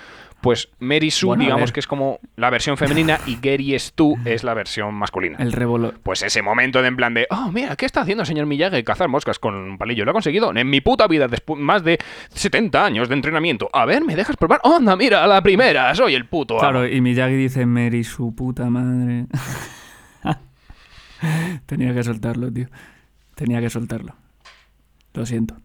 [0.42, 4.44] Pues Mary Sue, Bueno, digamos que es como la versión femenina y Gary Stu es
[4.44, 5.38] la versión masculina.
[5.40, 5.94] El revolo...
[6.02, 8.84] Pues ese momento de en plan de, oh, mira, ¿qué está haciendo señor Miyagi?
[8.84, 10.06] Cazar moscas con un palillo.
[10.06, 12.00] Lo ha conseguido en mi puta vida después más de
[12.34, 13.70] 70 años de entrenamiento.
[13.74, 14.62] A ver, ¿me dejas probar?
[14.64, 15.94] ¡Onda, mira, a la primera!
[15.94, 16.62] Soy el puto amo".
[16.62, 19.26] Claro, y Miyagi dice, Mary, su puta madre.
[21.66, 22.68] Tenía que soltarlo, tío.
[23.36, 24.16] Tenía que soltarlo.
[25.14, 25.56] Lo siento.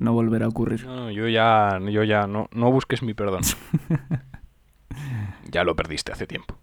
[0.00, 0.84] No volverá a ocurrir.
[0.84, 3.42] No, no, yo ya, yo ya, no, no busques mi perdón.
[5.50, 6.58] ya lo perdiste hace tiempo.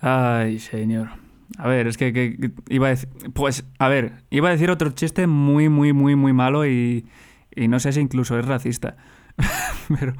[0.00, 1.08] Ay, señor.
[1.56, 3.08] A ver, es que, que- que iba a decir...
[3.34, 7.06] Pues, a ver, iba a decir otro chiste muy, muy, muy, muy malo y,
[7.54, 8.96] y no sé si incluso es racista.
[9.98, 10.12] pero,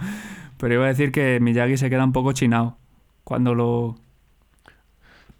[0.56, 2.78] pero iba a decir que Miyagi se queda un poco chinado
[3.24, 3.96] cuando lo...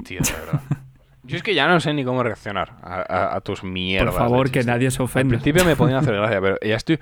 [0.05, 0.63] Tío, de verdad.
[1.29, 4.13] Yo es que ya no sé ni cómo reaccionar a, a- a tus mierdas.
[4.15, 5.29] Por favor, que nadie se Al ofenda.
[5.29, 6.99] principio me podían hacer gracia, pero ya estoy,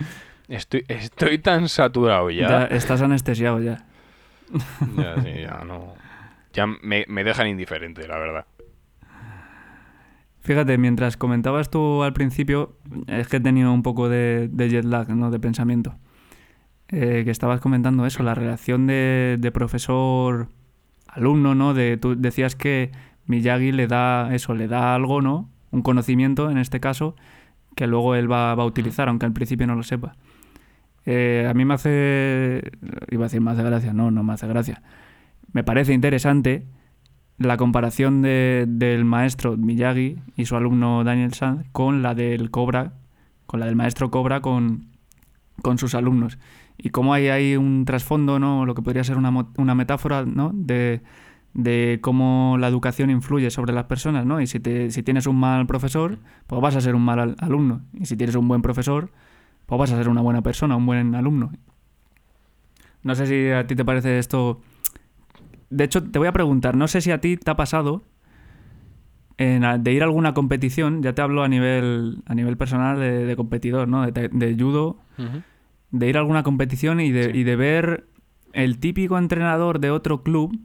[0.48, 2.48] estoy, estoy tan saturado ya.
[2.48, 3.84] Ya estás anestesiado ya.
[4.96, 5.94] Ya, sí, ya no.
[6.52, 8.46] Ya me, me dejan indiferente, la verdad.
[10.40, 12.76] Fíjate, mientras comentabas tú al principio,
[13.08, 15.30] es que he tenido un poco de, de jet lag, ¿no?
[15.32, 15.96] De pensamiento.
[16.88, 21.74] Eh, que estabas comentando eso, la relación de, de profesor-alumno, ¿no?
[21.74, 22.92] De, tú decías que
[23.26, 25.48] Miyagi le da eso, le da algo, ¿no?
[25.70, 27.16] Un conocimiento, en este caso,
[27.74, 30.16] que luego él va, a utilizar, aunque al principio no lo sepa.
[31.04, 32.62] Eh, a mí me hace...
[33.10, 33.92] Iba a decir, me hace gracia.
[33.92, 34.82] No, no me hace gracia.
[35.52, 36.66] Me parece interesante
[37.38, 42.94] la comparación de- del maestro Miyagi y su alumno Daniel Sanz con la del Cobra,
[43.46, 44.86] con la del maestro Cobra con,
[45.62, 46.38] con sus alumnos.
[46.78, 48.66] Y cómo hay ahí un trasfondo, ¿no?
[48.66, 50.50] Lo que podría ser una, una metáfora, ¿no?
[50.54, 51.02] De,
[51.58, 54.42] de cómo la educación influye sobre las personas, ¿no?
[54.42, 57.36] Y si, te, si tienes un mal profesor, pues vas a ser un mal al-
[57.38, 57.80] alumno.
[57.94, 59.10] Y si tienes un buen profesor,
[59.64, 61.50] pues vas a ser una buena persona, un buen alumno.
[63.02, 64.60] No sé si a ti te parece esto...
[65.70, 68.04] De hecho, te voy a preguntar, no sé si a ti te ha pasado
[69.38, 73.24] en de ir a alguna competición, ya te hablo a nivel, a nivel personal de,
[73.26, 74.10] de competidor, ¿no?
[74.10, 74.98] De, de judo,
[75.90, 77.38] de ir a alguna competición y de, Sí.
[77.40, 78.06] y de ver
[78.52, 80.58] el típico entrenador de otro club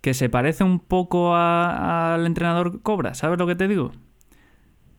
[0.00, 3.92] que se parece un poco al entrenador Cobra, ¿sabes lo que te digo?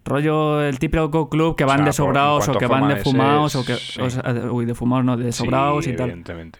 [0.04, 3.56] Rollo el típico club que O van sea, de sobrados o que van de fumados
[3.56, 3.76] o que...
[3.76, 4.02] sí.
[4.02, 6.10] o sea, uy, de fumados no, de sobrados Sí, y tal.
[6.10, 6.60] Evidentemente.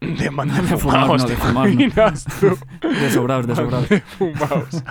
[0.00, 2.88] De, man- De fumados, fumados, no, ¿te de fumados, no.
[2.90, 3.88] De sobrados, de sobrados.
[3.88, 4.82] De fumados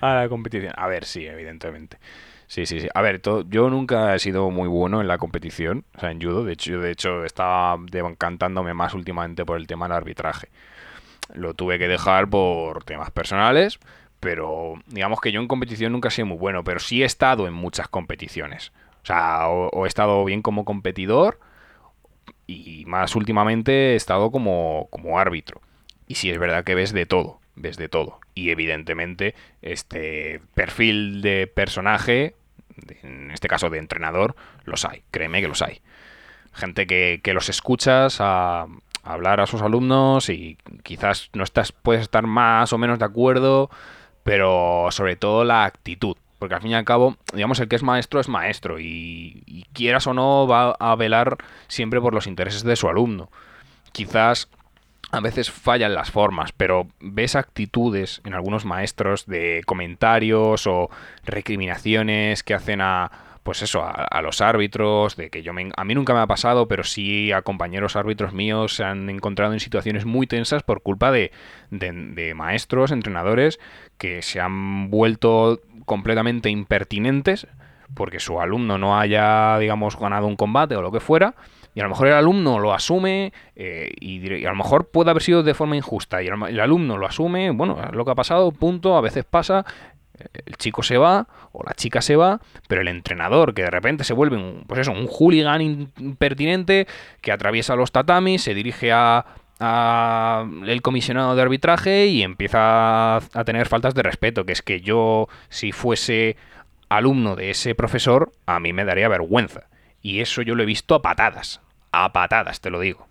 [0.00, 0.72] a la competición.
[0.76, 1.98] A ver, sí, evidentemente.
[2.46, 2.88] Sí, sí, sí.
[2.94, 6.20] A ver, to- yo nunca he sido muy bueno en la competición, o sea, en
[6.22, 6.44] judo.
[6.44, 10.48] De hecho, de hecho estaba decantándome más últimamente por el tema del arbitraje.
[11.34, 13.78] Lo tuve que dejar por temas personales,
[14.20, 17.46] pero digamos que yo en competición nunca he sido muy bueno, pero sí he estado
[17.46, 18.72] en muchas competiciones.
[19.02, 21.38] O sea, o, he estado bien como competidor
[22.46, 25.60] y más últimamente he estado como, como árbitro.
[26.06, 28.18] Y sí es verdad que ves de todo, ves de todo.
[28.34, 32.34] Y evidentemente este perfil de personaje,
[33.02, 35.80] en este caso de entrenador, los hay, créeme que los hay.
[36.52, 38.66] Gente que, que los escuchas a
[39.08, 43.70] hablar a sus alumnos y quizás no estás, puedes estar más o menos de acuerdo,
[44.22, 46.16] pero sobre todo la actitud.
[46.38, 49.64] Porque al fin y al cabo, digamos, el que es maestro es maestro y, y
[49.72, 53.30] quieras o no va a velar siempre por los intereses de su alumno.
[53.90, 54.48] Quizás
[55.10, 60.90] a veces fallan las formas, pero ves actitudes en algunos maestros de comentarios o
[61.24, 63.10] recriminaciones que hacen a,
[63.48, 66.26] pues eso, a, a los árbitros, de que yo me, a mí nunca me ha
[66.26, 70.82] pasado, pero sí a compañeros árbitros míos se han encontrado en situaciones muy tensas por
[70.82, 71.32] culpa de,
[71.70, 73.58] de, de maestros, entrenadores,
[73.96, 77.46] que se han vuelto completamente impertinentes
[77.94, 81.34] porque su alumno no haya, digamos, ganado un combate o lo que fuera,
[81.74, 85.08] y a lo mejor el alumno lo asume eh, y, y a lo mejor puede
[85.10, 88.52] haber sido de forma injusta, y el, alumno lo asume, bueno, lo que ha pasado,
[88.52, 89.64] punto, a veces pasa,
[90.46, 94.04] el chico se va o la chica se va, pero el entrenador que de repente
[94.04, 96.86] se vuelve un, pues eso, un hooligan in- impertinente
[97.20, 99.24] que atraviesa los tatamis, se dirige a,
[99.60, 104.80] el comisionado de arbitraje y empieza a, a tener faltas de respeto, que es que
[104.80, 106.36] yo si fuese
[106.88, 109.64] alumno de ese profesor, a mí me daría vergüenza.
[110.00, 111.60] Y eso yo lo he visto a patadas,
[111.92, 113.08] a patadas, te lo digo.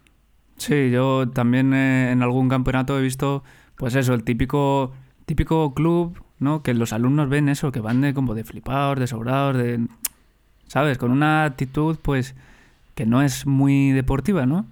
[0.56, 3.44] Sí, yo también eh, en algún campeonato he visto,
[3.76, 4.94] pues eso, el típico,
[5.26, 6.62] típico club, ¿no?
[6.64, 9.80] Que los alumnos ven eso, que van de como de flipados, de sobrados, de...
[10.68, 10.98] ¿Sabes?
[10.98, 12.36] Con una actitud, pues,
[12.94, 14.66] que no es muy deportiva, ¿no?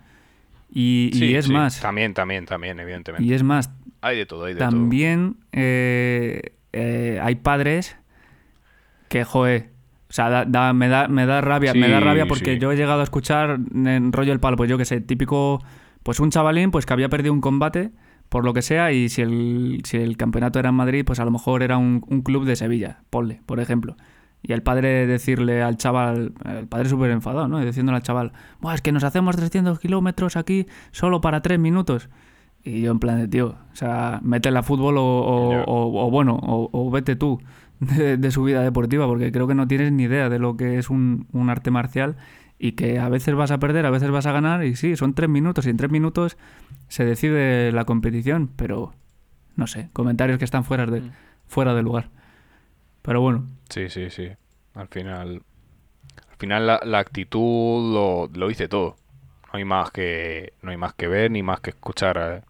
[0.71, 3.25] Y, y es sí, más, También, también, también, evidentemente.
[3.25, 3.69] y es más,
[4.01, 4.69] Hay de todo, hay de todo.
[4.69, 7.95] también eh, eh, hay padres
[9.07, 9.69] que, joe,
[10.09, 12.75] o sea, da- da- me, da, me da rabia, me da rabia porque yo he
[12.75, 15.63] llegado a escuchar en rollo el palo, pues yo que sé, típico,
[16.03, 17.91] pues un chavalín pues que había perdido un combate
[18.29, 21.25] por lo que sea y si el, si el campeonato era en Madrid, pues a
[21.25, 23.95] lo mejor era un, un club de Sevilla, ponle, por ejemplo.
[24.41, 27.61] Y el padre decirle al chaval, el padre súper enfadado, ¿no?
[27.61, 31.57] Y diciéndole al chaval, Buah, es que nos hacemos 300 kilómetros aquí solo para tres
[31.59, 32.09] minutos.
[32.63, 35.63] Y yo en plan de, tío, o sea, mete la fútbol o, o, Ya.
[35.63, 37.39] o- o bueno, o, o vete tú.
[37.79, 40.77] de, de su vida deportiva, porque creo que no tienes ni idea de lo que
[40.77, 42.15] es un, un arte marcial
[42.59, 45.13] y que a veces vas a perder, a veces vas a ganar, y sí, son
[45.13, 46.37] tres minutos, y en tres minutos
[46.87, 48.93] se decide la competición, pero
[49.55, 51.11] no sé, comentarios que están fuera de, Mm.
[51.47, 52.09] fuera de lugar.
[53.01, 54.29] Pero bueno, Sí, sí, sí.
[54.73, 55.41] Al final.
[56.31, 58.95] Al final la, la actitud lo, lo dice todo.
[59.53, 60.53] No hay más que.
[60.61, 62.17] No hay más que ver ni más que escuchar.
[62.17, 62.41] eh.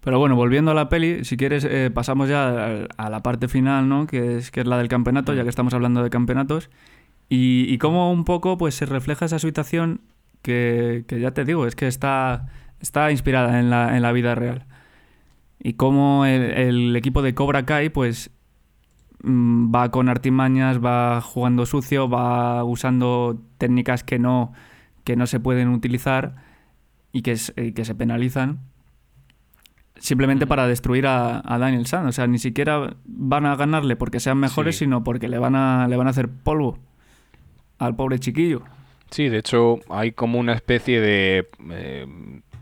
[0.00, 3.48] Pero bueno, volviendo a la peli, si quieres eh, pasamos ya a, a la parte
[3.48, 4.06] final, ¿no?
[4.06, 6.70] Que es, que es la del campeonato, ya que estamos hablando de campeonatos.
[7.30, 10.02] Y, y cómo un poco pues se refleja esa situación
[10.42, 12.48] que, que ya te digo, es que está,
[12.80, 14.66] está inspirada en la, en la vida real.
[15.62, 18.30] Y cómo el, el equipo de Cobra Kai pues
[19.22, 24.52] mm, va con artimañas, va jugando sucio, va usando técnicas que no,
[25.04, 26.34] que no se pueden utilizar
[27.12, 28.58] y que, es- y que se penalizan
[29.96, 32.06] simplemente para destruir a, a Daniel San.
[32.06, 34.84] O sea, ni siquiera van a ganarle porque sean mejores, Sí.
[34.86, 36.78] sino porque le van, a, le van a hacer polvo
[37.80, 38.62] al pobre chiquillo.
[39.10, 42.06] Sí, de hecho, hay como una especie de eh,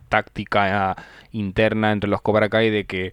[0.09, 0.97] táctica
[1.33, 3.13] interna entre los Cobra Kai de que.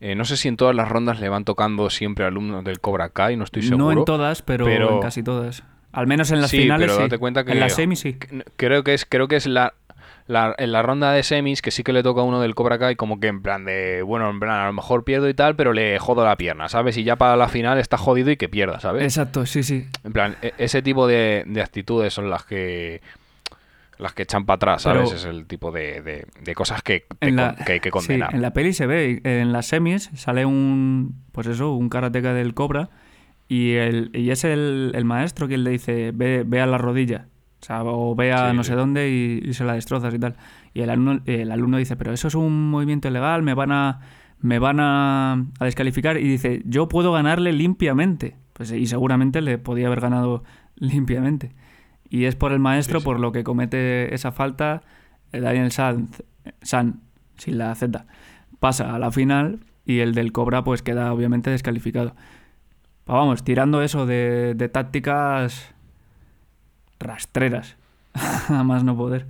[0.00, 3.08] eh, no sé si en todas las rondas le van tocando siempre alumnos del Cobra
[3.08, 3.84] Kai, no estoy seguro.
[3.86, 5.62] No en todas, pero, pero- en casi todas.
[5.92, 7.02] Al menos en las Sí, finales pero sí.
[7.04, 8.16] date cuenta que- En las semis sí.
[8.20, 9.74] C- Creo que es, creo que es la,
[10.26, 12.78] la- en la ronda de semis que sí que le toca a uno del Cobra
[12.78, 15.54] Kai como que en plan de, bueno, en plan, a lo mejor pierdo y tal,
[15.56, 16.96] pero le jodo la pierna, ¿sabes?
[16.96, 19.02] Y ya para la final está jodido y que pierda, ¿sabes?
[19.02, 19.86] Exacto, sí, sí.
[20.02, 23.02] En plan, e- ese tipo de, de actitudes son las que
[23.96, 25.04] las que echan para atrás, ¿sabes?
[25.10, 27.92] Pero- es el tipo de, de- de cosas que, la, con- que hay que sí,
[27.92, 28.34] condenar.
[28.34, 32.54] en la peli se ve, en las semis sale un, pues eso, un karateka del
[32.54, 32.88] Cobra
[33.46, 37.26] y, el, y es el, el maestro quien le dice, ve, ve a la rodilla,
[37.64, 40.18] o, sea, o ve a Sí, no sé dónde y, y se la destrozas y
[40.18, 40.36] tal.
[40.74, 44.00] Y el alumno, el alumno dice, pero eso es un movimiento ilegal, me van a,
[44.38, 48.36] me van a, a descalificar y dice, yo puedo ganarle limpiamente.
[48.52, 50.44] Pues, y seguramente le podía haber ganado
[50.76, 51.52] limpiamente.
[52.10, 53.04] Y es por el maestro Sí, sí.
[53.04, 54.82] por lo que comete esa falta
[55.32, 56.10] el Daniel San,
[56.60, 57.00] San,
[57.38, 58.06] sin la Z,
[58.60, 62.14] pasa a la final y el del Cobra pues queda obviamente descalificado.
[63.04, 65.73] Pero vamos, tirando eso de, de tácticas
[67.04, 67.76] rastreras,
[68.48, 69.26] a más no poder.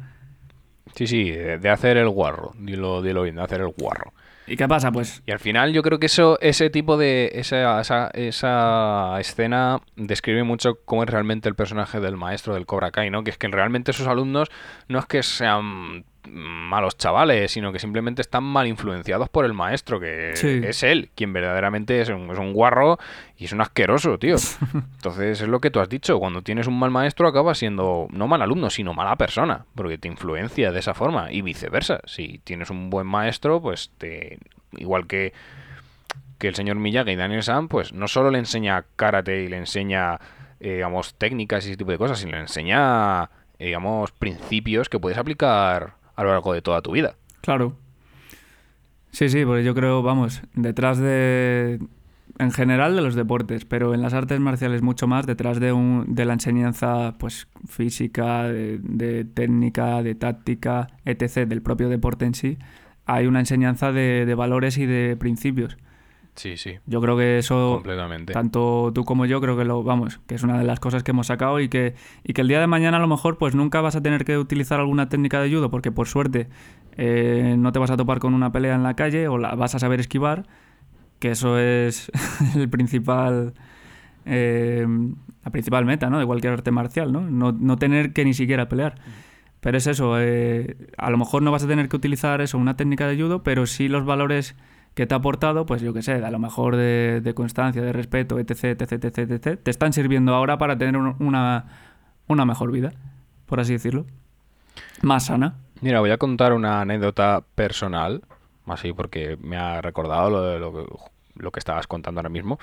[0.94, 4.12] Sí, sí, de, de hacer el guarro, dilo, dilo bien, de hacer el guarro.
[4.46, 4.92] ¿Y qué pasa?
[4.92, 9.80] Pues Y al final yo creo que eso, ese tipo de, esa, esa, esa escena
[9.96, 13.24] describe mucho cómo es realmente el personaje del maestro del Cobra Kai, ¿no?
[13.24, 14.48] Que es que realmente sus alumnos
[14.88, 20.00] no es que sean malos chavales, sino que simplemente están mal influenciados por el maestro,
[20.00, 20.60] que Sí.
[20.64, 22.98] es él, quien verdaderamente es un, es un guarro
[23.36, 24.36] y es un asqueroso, tío.
[24.74, 28.26] Entonces es lo que tú has dicho, cuando tienes un mal maestro acabas siendo no
[28.28, 32.00] mal alumno, sino mala persona, porque te influencia de esa forma y viceversa.
[32.06, 34.38] Si tienes un buen maestro, pues te
[34.76, 35.32] igual que
[36.38, 39.56] que el señor Miyagi y Daniel San, pues no solo le enseña karate y le
[39.56, 40.18] enseña,
[40.60, 44.98] eh, digamos, técnicas y ese tipo de cosas, sino le enseña, eh, digamos, principios que
[44.98, 47.16] puedes aplicar a lo largo de toda tu vida.
[47.40, 47.76] Claro.
[49.10, 51.80] Sí, sí, porque yo creo, vamos, detrás de.
[52.38, 56.16] En general de los deportes, pero en las artes marciales mucho más, detrás de, un,
[56.16, 62.58] de la enseñanza pues física, de, técnica, de táctica, etc., del propio deporte en sí,
[63.06, 65.76] hay una enseñanza de valores y de principios.
[66.36, 68.32] Sí, sí, Yo creo que eso completamente.
[68.32, 71.12] tanto tú como yo creo que lo vamos que es una de las cosas que
[71.12, 73.80] hemos sacado y que y que el día de mañana a lo mejor pues nunca
[73.80, 76.48] vas a tener que utilizar alguna técnica de judo porque por suerte
[76.96, 79.76] eh, no te vas a topar con una pelea en la calle o la vas
[79.76, 80.46] a saber esquivar
[81.20, 82.10] que eso es
[82.56, 83.54] el principal
[84.26, 84.86] eh,
[85.44, 86.18] la principal meta ¿no?
[86.18, 87.20] de cualquier arte marcial ¿no?
[87.20, 88.96] No, no tener que ni siquiera pelear
[89.60, 92.76] pero es eso eh, a lo mejor no vas a tener que utilizar eso una
[92.76, 94.56] técnica de judo pero sí los valores
[94.94, 98.38] que te ha aportado, pues yo qué sé, a lo mejor de, constancia, de respeto,
[98.38, 101.64] etc, etc, etc, etc, te están sirviendo ahora para tener un- una,
[102.28, 102.92] una mejor vida,
[103.46, 104.06] por así decirlo.
[105.02, 105.56] Más sana.
[105.80, 108.22] Mira, voy a contar una anécdota personal,
[108.66, 110.84] así porque me ha recordado lo, de lo, que,
[111.36, 112.58] lo que estabas contando ahora mismo.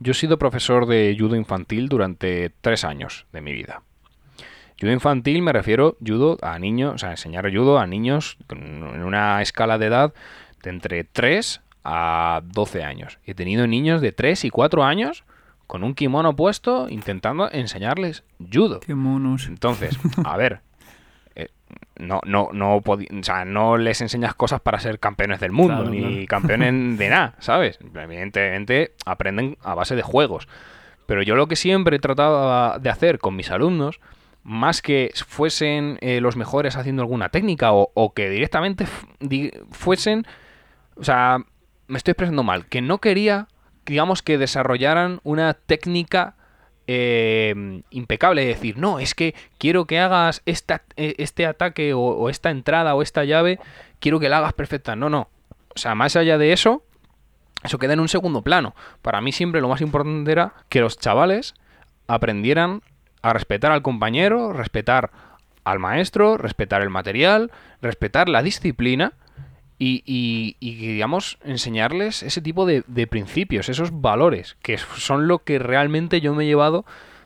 [0.00, 3.82] Yo he sido profesor de judo infantil durante tres años de mi vida.
[4.78, 9.40] Judo infantil me refiero judo a niños, o sea, enseñar judo a niños en una
[9.40, 10.12] escala de edad
[10.62, 13.20] de entre 3 a 12 años.
[13.24, 15.24] He tenido niños de 3 y 4 años
[15.68, 18.80] con un kimono puesto intentando enseñarles judo.
[18.80, 19.46] Qué monos.
[19.46, 20.62] Entonces, a ver,
[21.36, 21.48] eh,
[21.96, 25.90] no, no, no, o sea, no les enseñas cosas para ser campeones del mundo, Claro,
[25.90, 27.78] ni campeones de nada, ¿sabes?
[27.94, 30.48] Evidentemente aprenden a base de juegos.
[31.06, 34.00] Pero yo lo que siempre he tratado de hacer con mis alumnos,
[34.42, 38.86] más que fuesen eh, los mejores haciendo alguna técnica o, o que directamente
[39.70, 40.26] fuesen,
[40.96, 41.44] o sea,
[41.88, 43.48] me estoy expresando mal, que no quería
[43.86, 46.34] digamos que desarrollaran una técnica
[46.88, 52.00] eh, impecable de decir, no, es que quiero que hagas esta, e, este ataque o,
[52.00, 53.58] o esta entrada o esta llave,
[54.00, 54.96] quiero que la hagas perfecta.
[54.96, 55.28] No, no.
[55.74, 56.84] O sea, más allá de eso,
[57.62, 58.74] eso queda en un segundo plano.
[59.02, 61.54] Para mí siempre lo más importante era que los chavales
[62.08, 62.82] aprendieran
[63.22, 65.10] a respetar al compañero, respetar
[65.64, 67.50] al maestro, respetar el material,
[67.82, 69.14] respetar la disciplina
[69.78, 75.40] y, y- y, digamos, enseñarles ese tipo de, de principios, esos valores, que son lo
[75.40, 76.84] que realmente yo me he llevado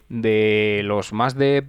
[0.09, 1.65] de los más de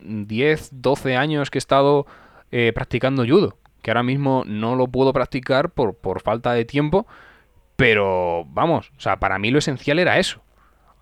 [0.00, 2.06] 10, 12 años que he estado
[2.50, 7.06] eh, practicando judo, que ahora mismo no lo puedo practicar por, por falta de tiempo,
[7.76, 10.42] pero vamos, o sea, para mí lo esencial era eso.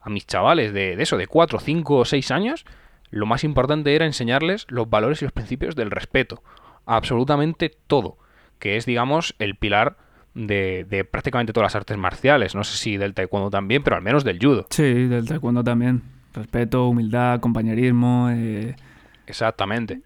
[0.03, 2.65] A mis chavales de, de eso, de 4, 5 o 6 años,
[3.11, 6.43] lo más importante era enseñarles los valores y los principios del respeto.
[6.87, 8.17] absolutamente todo.
[8.59, 9.97] Que es, digamos, el pilar
[10.35, 12.55] de, de prácticamente todas las artes marciales.
[12.55, 14.67] No sé si del taekwondo también, pero al menos del judo.
[14.71, 16.03] Sí, del taekwondo también.
[16.35, 18.29] Respeto, humildad, compañerismo.
[18.31, 18.77] eh,
[19.27, 20.01] Exactamente.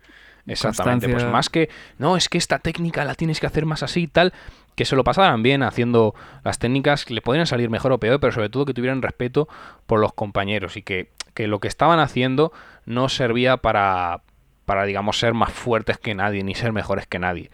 [0.46, 1.08] Exactamente.
[1.08, 4.06] Pues más que, no, es que esta técnica la tienes que hacer más así y
[4.08, 4.32] tal,
[4.74, 8.18] que se lo pasaran bien haciendo las técnicas que le podrían salir mejor o peor,
[8.18, 9.48] pero sobre todo que tuvieran respeto
[9.86, 12.52] por los compañeros y que, que lo que estaban haciendo
[12.86, 14.22] no servía para,
[14.64, 17.50] para, digamos, ser más fuertes que nadie ni ser mejores que nadie.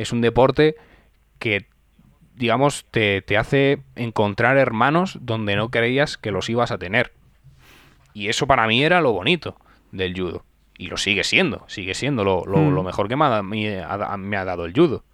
[0.00, 0.76] Es un deporte
[1.38, 1.66] que,
[2.34, 7.12] digamos, te, te hace encontrar hermanos donde no creías que los ibas a tener.
[8.14, 9.56] Y eso para mí era lo bonito
[9.92, 10.44] del judo.
[10.78, 12.74] Y lo sigue siendo, sigue siendo lo, lo- Mm.
[12.74, 15.04] lo mejor que me ha, da- me ha- me ha dado el judo.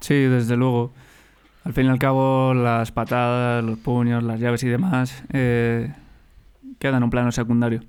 [0.00, 0.92] Sí, desde luego.
[1.64, 5.92] Al fin y al cabo, las patadas, los puños, las llaves y demás eh,
[6.78, 7.80] quedan en un plano secundario.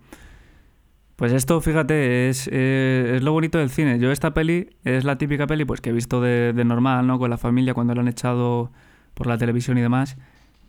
[1.18, 3.98] Pues esto, fíjate, es, eh, es lo bonito del cine.
[3.98, 7.18] Yo esta peli es la típica peli pues que he visto de, de normal, ¿no?
[7.18, 8.72] Con la familia cuando lo han echado
[9.16, 10.16] por la televisión y demás.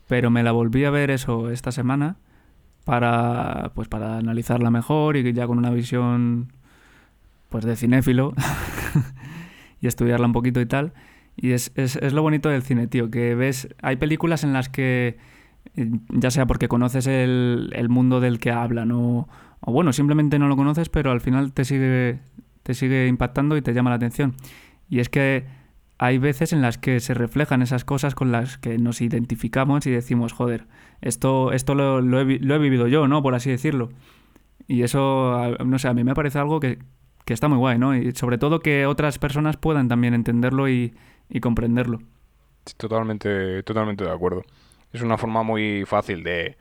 [0.07, 2.17] Pero me la volví a ver eso esta semana
[2.87, 6.51] para, pues para analizarla mejor y ya con una visión
[7.51, 8.33] pues de cinéfilo
[9.83, 10.95] y estudiarla un poquito y tal.
[11.37, 14.71] Y es, es, es lo bonito del cine, tío, que ves, hay películas en las
[14.71, 15.19] que,
[15.77, 19.29] eh, ya sea porque conoces el, el mundo del que hablan o,
[19.61, 22.21] o bueno, simplemente no lo conoces, pero al final te sigue,
[22.63, 24.35] te sigue impactando y te llama la atención.
[24.89, 25.47] Y es que
[25.99, 29.91] hay veces en las que se reflejan esas cosas con las que nos identificamos y
[29.91, 30.67] decimos, joder,
[31.01, 33.23] esto, esto lo, lo he, lo he vivido yo, ¿no?
[33.23, 33.91] Por así decirlo.
[34.69, 36.79] Y eso, no sé, a mí me parece algo que,
[37.25, 37.97] que está muy guay, ¿no?
[37.97, 40.95] Y sobre todo que otras personas puedan también entenderlo y,
[41.29, 42.01] y comprenderlo.
[42.77, 44.45] Totalmente, totalmente de acuerdo.
[44.93, 46.57] Es una forma muy fácil de,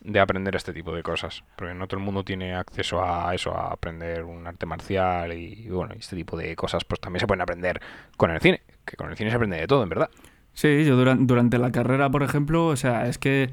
[0.00, 1.42] de aprender este tipo de cosas.
[1.56, 5.68] Porque no todo el mundo tiene acceso a eso, a aprender un arte marcial y
[5.68, 7.80] bueno, este tipo de cosas pues también se pueden aprender
[8.16, 8.62] con el cine.
[8.84, 10.10] Que con el cine se aprende de todo, en verdad.
[10.54, 13.50] Sí, yo duran- durante la carrera, por ejemplo, o sea, es que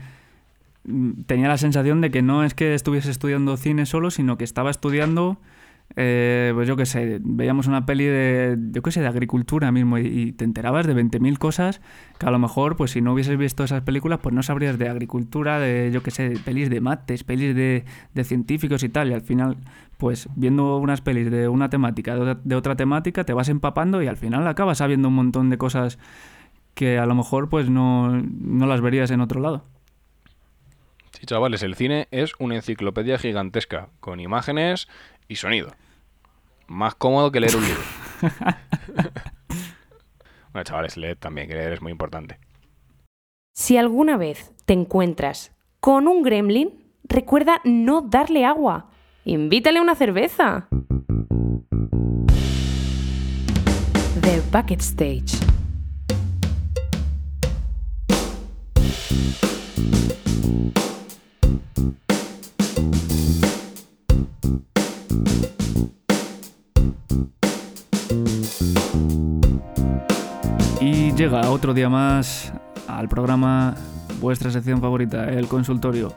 [0.85, 4.43] mm, tenía la sensación de que no es que estuviese estudiando cine solo, sino que
[4.43, 5.37] estaba estudiando,
[5.97, 9.97] eh, pues yo qué sé, veíamos una peli de, yo qué sé, de agricultura mismo
[9.97, 11.79] y, te enterabas de 20.000 cosas
[12.19, 14.89] que a lo mejor, pues si no hubieses visto esas películas, pues no sabrías de
[14.89, 19.13] agricultura, de, yo qué sé, pelis de mates, pelis de, de científicos y tal, y
[19.13, 19.57] al final,
[19.97, 24.01] pues viendo unas pelis de una temática, de otra, de otra temática, te vas empapando
[24.01, 25.97] y al final acabas sabiendo un montón de cosas
[26.73, 29.63] que a lo mejor pues no, no las verías en otro lado.
[31.17, 34.89] Sí, chavales, el cine es una enciclopedia gigantesca, con imágenes
[35.27, 35.71] y sonido.
[36.67, 37.81] Más cómodo que leer un libro.
[40.51, 42.39] bueno, chavales, leed también, que leer es muy importante.
[43.53, 48.89] Si alguna vez te encuentras con un gremlin, recuerda no darle agua.
[49.23, 50.67] Invítale una cerveza.
[54.21, 55.45] The Bucket Stage.
[71.15, 72.51] Llega otro día más
[72.87, 73.75] al programa
[74.19, 76.13] vuestra sección favorita, el consultorio.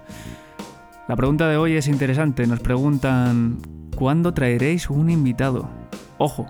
[1.07, 2.47] La pregunta de hoy es interesante.
[2.47, 3.59] Nos preguntan,
[3.95, 5.69] ¿cuándo traeréis un invitado?
[6.19, 6.47] Ojo,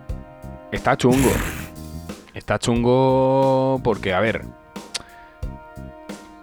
[0.72, 1.30] Está chungo.
[2.34, 4.44] Está chungo porque, a ver.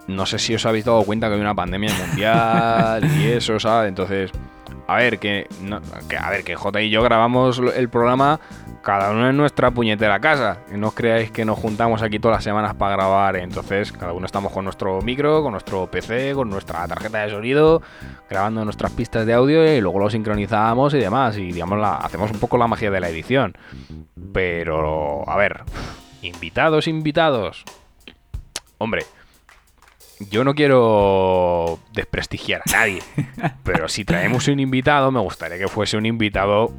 [0.08, 3.88] No sé si os habéis dado cuenta que hay una pandemia mundial y eso, ¿sabes?
[3.88, 4.30] Entonces,
[4.86, 5.48] a ver, que,
[6.20, 8.40] a ver, que J y yo grabamos el programa
[8.86, 10.58] cada uno en nuestra puñetera casa.
[10.72, 13.34] Y no os creáis que nos juntamos aquí todas las semanas para grabar.
[13.34, 17.82] Entonces, cada uno estamos con nuestro micro, con nuestro PC, con nuestra tarjeta de sonido,
[18.30, 21.36] grabando nuestras pistas de audio y luego lo sincronizamos y demás.
[21.36, 23.58] Y digamos, la, hacemos un poco la magia de la edición.
[24.32, 25.64] Pero, a ver,
[26.22, 27.64] invitados, invitados.
[28.78, 29.02] Hombre,
[30.30, 33.02] yo no quiero desprestigiar a nadie,
[33.64, 36.72] pero si traemos un invitado, me gustaría que fuese un invitado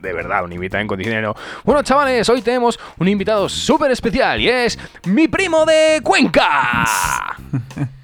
[0.00, 1.22] de verdad, un invitado en condiciones.
[1.22, 1.34] no.
[1.64, 7.36] Bueno, chavales, hoy tenemos un invitado súper especial y es mi primo de Cuenca.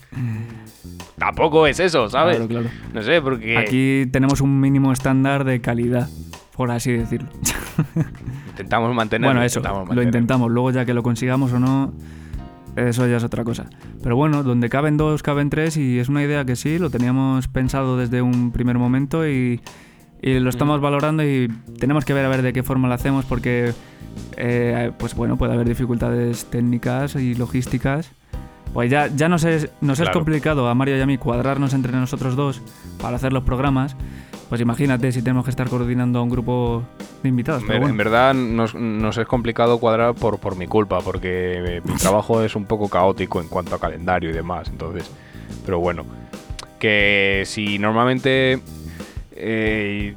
[1.18, 2.36] Tampoco es eso, ¿sabes?
[2.36, 2.68] Claro, claro.
[2.92, 6.08] No sé, porque Aquí tenemos un mínimo estándar de calidad,
[6.56, 7.28] por así decirlo.
[8.48, 9.32] intentamos mantenerlo.
[9.32, 10.08] bueno, eso, intentamos lo mantenerlo.
[10.08, 10.50] intentamos.
[10.50, 11.92] Luego ya que lo consigamos o no,
[12.74, 13.66] eso ya es otra cosa.
[14.02, 17.46] Pero bueno, donde caben dos, caben tres y es una idea que sí, lo teníamos
[17.46, 19.60] pensado desde un primer momento y,
[20.22, 21.48] y lo estamos valorando y
[21.78, 23.72] tenemos que ver a ver de qué forma lo hacemos porque,
[24.36, 28.10] eh, pues bueno, puede haber dificultades técnicas y logísticas.
[28.72, 31.92] Pues ya, ya nos, es, nos es complicado a Mario y a mí cuadrarnos entre
[31.92, 32.62] nosotros dos
[33.02, 33.96] para hacer los programas.
[34.48, 36.82] Pues imagínate si tenemos que estar coordinando a un grupo
[37.22, 37.62] de invitados.
[37.62, 37.92] En, Pero ver- bueno.
[37.92, 42.54] en verdad nos, nos es complicado cuadrar por, por mi culpa, porque mi trabajo es
[42.56, 44.68] un poco caótico en cuanto a calendario y demás.
[44.68, 45.10] Entonces,
[45.66, 46.04] pero bueno,
[46.78, 48.60] que si normalmente
[49.36, 50.14] eh,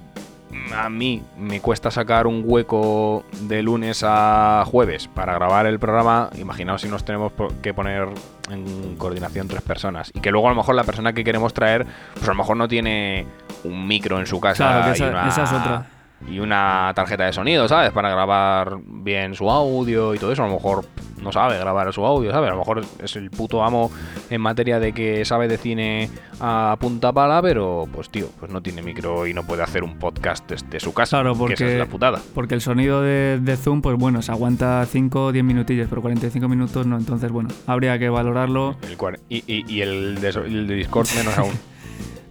[0.76, 6.30] a mí me cuesta sacar un hueco de lunes a jueves para grabar el programa,
[6.40, 8.08] imaginaos si nos tenemos que poner
[8.50, 11.86] en coordinación tres personas y que luego a lo mejor la persona que queremos traer,
[12.14, 13.26] pues a lo mejor no tiene
[13.64, 15.86] un micro en su casa Claro, que y esa- una- esa es otra.
[16.30, 17.92] Y una tarjeta de sonido, ¿sabes?
[17.92, 20.44] Para grabar bien su audio y todo eso.
[20.44, 20.86] A lo mejor
[21.22, 22.50] no sabe grabar su audio, ¿sabes?
[22.50, 23.92] A lo mejor es el puto amo
[24.30, 26.10] en materia de que sabe de cine
[26.40, 30.00] a punta pala, pero pues tío, pues no tiene micro y no puede hacer un
[30.00, 31.18] podcast desde su casa.
[31.18, 32.20] Claro, que porque, esa es la putada.
[32.34, 36.02] porque el sonido de, de Zoom, pues bueno, se aguanta 5 o 10 minutillos, pero
[36.02, 36.98] 45 minutos no.
[36.98, 38.76] Entonces, bueno, habría que valorarlo.
[38.82, 38.98] El
[39.30, 41.52] y, y- y el, de, el de Discord menos aún.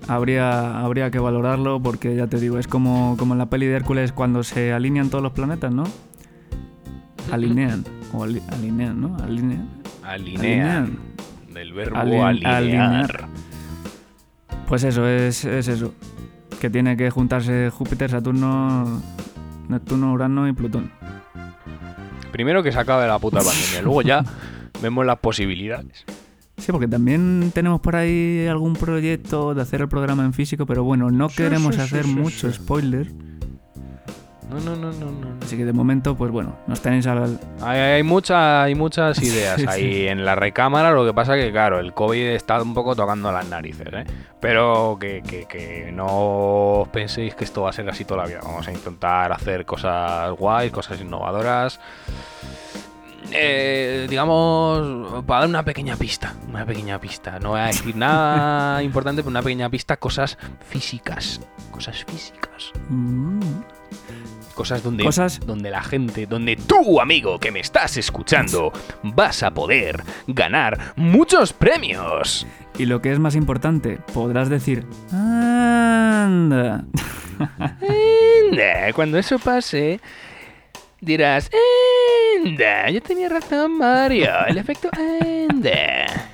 [0.09, 3.77] Habría, habría que valorarlo porque ya te digo, es como, como en la peli de
[3.77, 5.85] Hércules cuando se alinean todos los planetas, ¿no?
[7.33, 7.85] Alinean.
[8.13, 9.17] O ali- alinean, ¿no?
[9.23, 9.69] Alinean.
[10.03, 10.87] Alinea.
[11.53, 12.55] Del verbo Alin- alinear.
[12.55, 13.29] alinear.
[14.69, 15.95] Pues eso, es, es eso.
[16.61, 19.03] Que tiene que juntarse Júpiter, Saturno,
[19.69, 20.91] Neptuno, Urano y Plutón.
[22.33, 24.25] Primero que se acabe la puta pandemia, luego ya
[24.83, 26.05] vemos las posibilidades.
[26.57, 30.85] Sí, porque también tenemos por ahí algún proyecto de hacer el programa en físico, pero
[30.85, 33.11] bueno, no Sí, queremos sí, hacer sí, mucho spoiler.
[34.51, 35.29] No, no, no, no, no.
[35.43, 37.41] Así que de momento, pues bueno, nos tenéis al...
[37.61, 41.81] Hay, hay, mucha- hay muchas ideas ahí en la recámara, lo que pasa que, claro,
[41.81, 44.05] el COVID está un poco tocando las narices, ¿eh?
[44.41, 46.07] Pero que, que- que no
[46.83, 48.41] os penséis que esto va a ser así toda la vida.
[48.45, 51.81] Vamos a intentar hacer cosas guays, cosas innovadoras.
[53.33, 57.39] Eh, digamos, para dar una pequeña pista, una pequeña pista.
[57.41, 61.41] No voy a decir nada importante, pero una pequeña pista, cosas físicas.
[61.70, 62.70] Cosas físicas.
[62.89, 63.41] Mm,
[64.55, 68.72] Cosas donde, Cosas- donde la gente, donde tú, amigo, que me estás escuchando,
[69.03, 72.47] vas a poder ganar muchos premios.
[72.79, 74.87] Y lo que es más importante, podrás decir...
[75.11, 76.85] Anda.
[77.59, 80.01] Anda, cuando eso pase,
[81.05, 81.51] dirás,
[82.43, 86.31] anda, yo tenía razón, Mario, el efecto anda.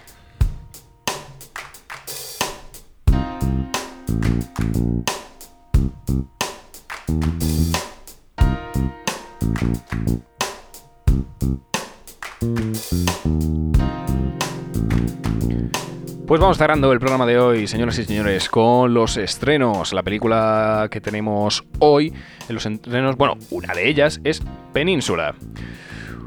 [16.31, 19.93] Pues vamos cerrando el programa de hoy, señoras y señores, con los estrenos.
[19.93, 22.14] La película que tenemos hoy
[22.49, 24.41] en los estrenos, bueno, una de ellas es
[24.72, 25.35] Península.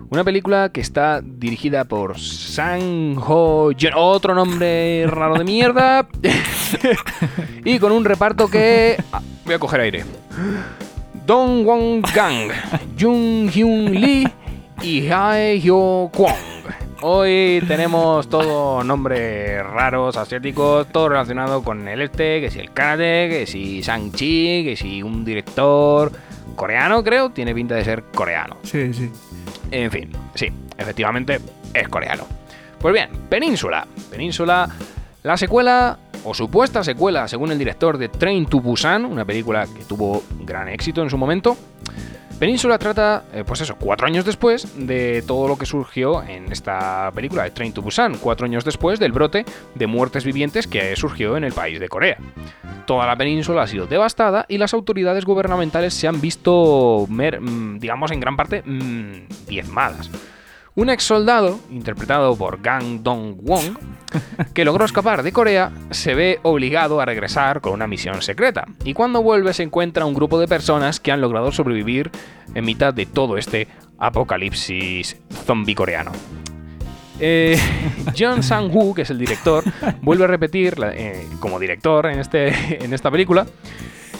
[0.09, 6.05] Una película que está dirigida por Sang Ho otro nombre raro de mierda,
[7.63, 9.01] y con un reparto que...
[9.13, 10.03] ah, voy a coger aire.
[11.25, 12.51] Dong Won Gang,
[12.99, 14.27] Jung Hyun Lee
[14.81, 16.52] y Hae Hyo Kwon.
[17.05, 23.27] Hoy tenemos todo nombres raros, asiáticos, todo relacionado con el este, que si el karate,
[23.27, 26.13] que si Shang-Chi, que si un director
[26.55, 28.55] coreano, creo, tiene pinta de ser coreano.
[28.63, 29.11] Sí, sí.
[29.69, 30.47] En fin, sí,
[30.77, 31.41] efectivamente
[31.73, 32.23] es coreano.
[32.79, 33.85] Pues bien, Península.
[34.09, 34.69] Península,
[35.23, 39.83] la secuela o supuesta secuela, según el director de Train to Busan, una película que
[39.83, 41.57] tuvo gran éxito en su momento.
[42.43, 47.09] Península trata, eh, pues eso, cuatro años después de todo lo que surgió en esta
[47.15, 51.37] película de Train to Busan, cuatro años después del brote de muertes vivientes que surgió
[51.37, 52.17] en el país de Corea.
[52.85, 58.11] Toda la península ha sido devastada y las autoridades gubernamentales se han visto, mm, digamos,
[58.11, 60.11] en gran parte mm, diezmadas.
[60.75, 63.77] Un ex soldado, interpretado por Gang Dong-won,
[64.55, 68.65] que logró escapar de Corea, se ve obligado a regresar con una misión secreta.
[68.83, 72.09] Y cuando vuelve se encuentra un grupo de personas que han logrado sobrevivir
[72.55, 73.67] en mitad de todo este
[73.99, 76.11] apocalipsis zombie coreano.
[77.19, 77.55] Eh,
[78.17, 79.63] John Sang-woo, que es el director,
[80.01, 83.45] vuelve a repetir eh, como director en, este, en esta película,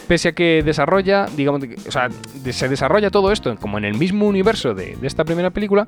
[0.07, 2.09] pese a que desarrolla, digamos, o sea,
[2.51, 5.87] se desarrolla todo esto como en el mismo universo de, de esta primera película,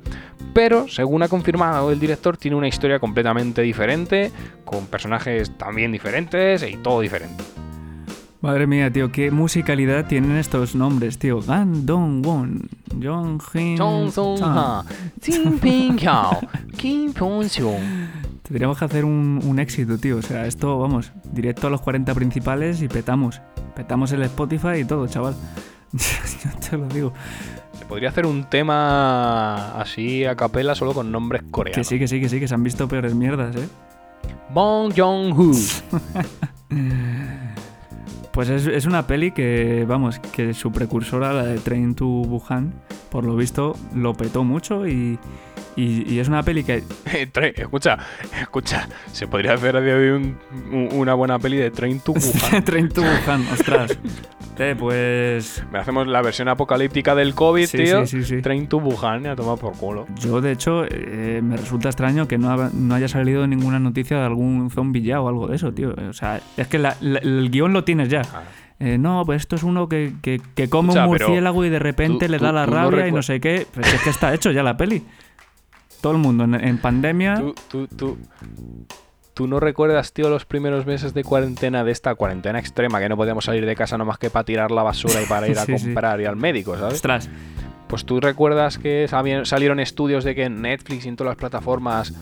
[0.54, 4.32] pero según ha confirmado el director, tiene una historia completamente diferente,
[4.64, 7.44] con personajes también diferentes y todo diferente.
[8.46, 11.42] Madre mía, tío, qué musicalidad tienen estos nombres, tío.
[11.42, 12.70] Gan Dong Won,
[13.02, 14.40] Jong Hin Chong Song.
[14.44, 14.86] Ha,
[15.20, 16.42] Jin Ping Yao,
[16.78, 17.48] Kim Pong.
[18.44, 20.18] Tendríamos que hacer un, un éxito, tío.
[20.18, 23.42] O sea, esto, vamos, directo a los 40 principales y petamos.
[23.76, 25.34] Petamos el Spotify y todo, chaval.
[25.94, 27.14] Yo te lo digo.
[27.80, 31.78] Se podría hacer un tema así a capela solo con nombres coreanos.
[31.78, 33.68] Que sí, que sí, que sí, que se han visto peores mierdas, ¿eh?
[34.54, 35.52] Bong Joon-ho.
[38.36, 42.74] Pues es, es una peli que, vamos, que su precursora, la de Train to Busan,
[43.10, 45.18] por lo visto, lo petó mucho y,
[45.76, 46.84] y- y es una peli que...
[47.56, 47.98] Escucha,
[48.42, 48.88] escucha.
[49.12, 50.38] Se podría hacer a día de hoy un-
[50.72, 52.64] un- una buena peli de Train to Busan.
[52.64, 53.98] Train to Busan, ostras.
[54.58, 58.06] Eh, pues Me hacemos la versión apocalíptica del COVID, Sí, tío.
[58.06, 58.42] sí, sí, sí.
[58.42, 60.08] Train to Wuhan, a tomar por culo.
[60.18, 64.18] yo, de hecho, eh, me resulta extraño que no, ha- no haya salido ninguna noticia
[64.18, 65.94] de algún zombie ya o algo de eso, tío.
[66.10, 68.22] O sea, es que la- la- el guion lo tienes ya.
[68.34, 68.44] Ah.
[68.80, 71.80] Eh, no, pues esto es uno que, que- que come Escucha, un murciélago y de
[71.80, 73.66] repente tú- le da la tú rabia y no sé qué.
[73.74, 75.04] Pues es que está hecho ya la peli.
[76.06, 77.40] Todo el mundo en, en pandemia.
[77.40, 78.18] Tú, tú, tú,
[79.34, 83.18] tú no recuerdas, tío, los primeros meses de cuarentena, de esta cuarentena extrema, que no
[83.18, 85.76] podíamos salir de casa nomás que para tirar la basura y para ir a Sí,
[85.80, 85.86] sí.
[85.86, 86.94] comprar y al médico, ¿sabes?
[86.94, 87.28] Ostras,
[87.88, 89.08] Pues tú recuerdas que
[89.46, 92.14] salieron estudios de que en Netflix y en todas las plataformas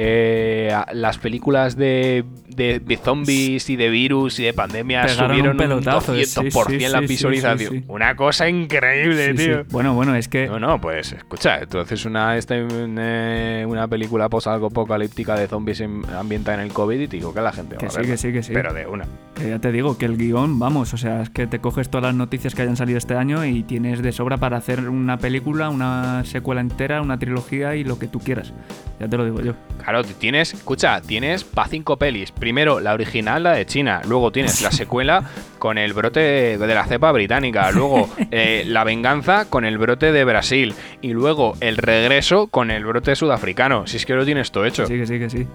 [0.00, 5.50] eh, las películas de, de- de zombies y de virus y de pandemias un subieron
[5.52, 7.72] un, pelotazo, eh, 200% sí, sí, la visualización.
[7.72, 7.84] sí.
[7.88, 9.64] Una cosa increíble, tío.
[9.70, 10.46] Bueno, bueno, es que.
[10.46, 16.58] No, no, pues escucha, entonces una, esta, eh, una película post-apocalíptica de zombies en- ambientada
[16.58, 18.12] en el COVID y te digo que la gente va Que a sí, verla.
[18.12, 18.52] que sí, que sí.
[18.52, 19.04] Pero de una.
[19.34, 22.04] Que ya te digo que el guion, vamos, o sea, es que te coges todas
[22.06, 25.68] las noticias que hayan salido este año y tienes de sobra para hacer una película,
[25.70, 28.52] una secuela entera, una trilogía y lo que tú quieras.
[29.00, 29.54] Ya te lo digo yo.
[29.82, 32.30] Claro, t- tienes, escucha, tienes pa' cinco pelis.
[32.32, 34.00] Primero la original, la de China.
[34.06, 35.24] Luego tienes la secuela
[35.58, 37.70] con el brote de la cepa británica.
[37.70, 40.74] Luego eh, la venganza con el brote de Brasil.
[41.00, 43.86] Y luego el regreso con el brote sudafricano.
[43.86, 44.86] Si es que lo tienes todo hecho.
[44.86, 45.46] Sí, que sí, que sí.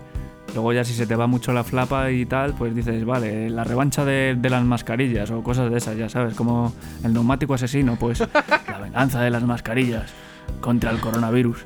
[0.53, 3.63] Luego ya si se te va mucho la flapa y tal, pues dices, vale, la
[3.63, 6.71] revancha de, de las mascarillas o cosas de esas, ya sabes, como
[7.03, 8.19] el neumático asesino, pues
[8.67, 10.13] la venganza de las mascarillas
[10.61, 11.57] contra el coronavirus.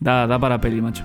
[0.00, 1.04] Da, da para peli, macho.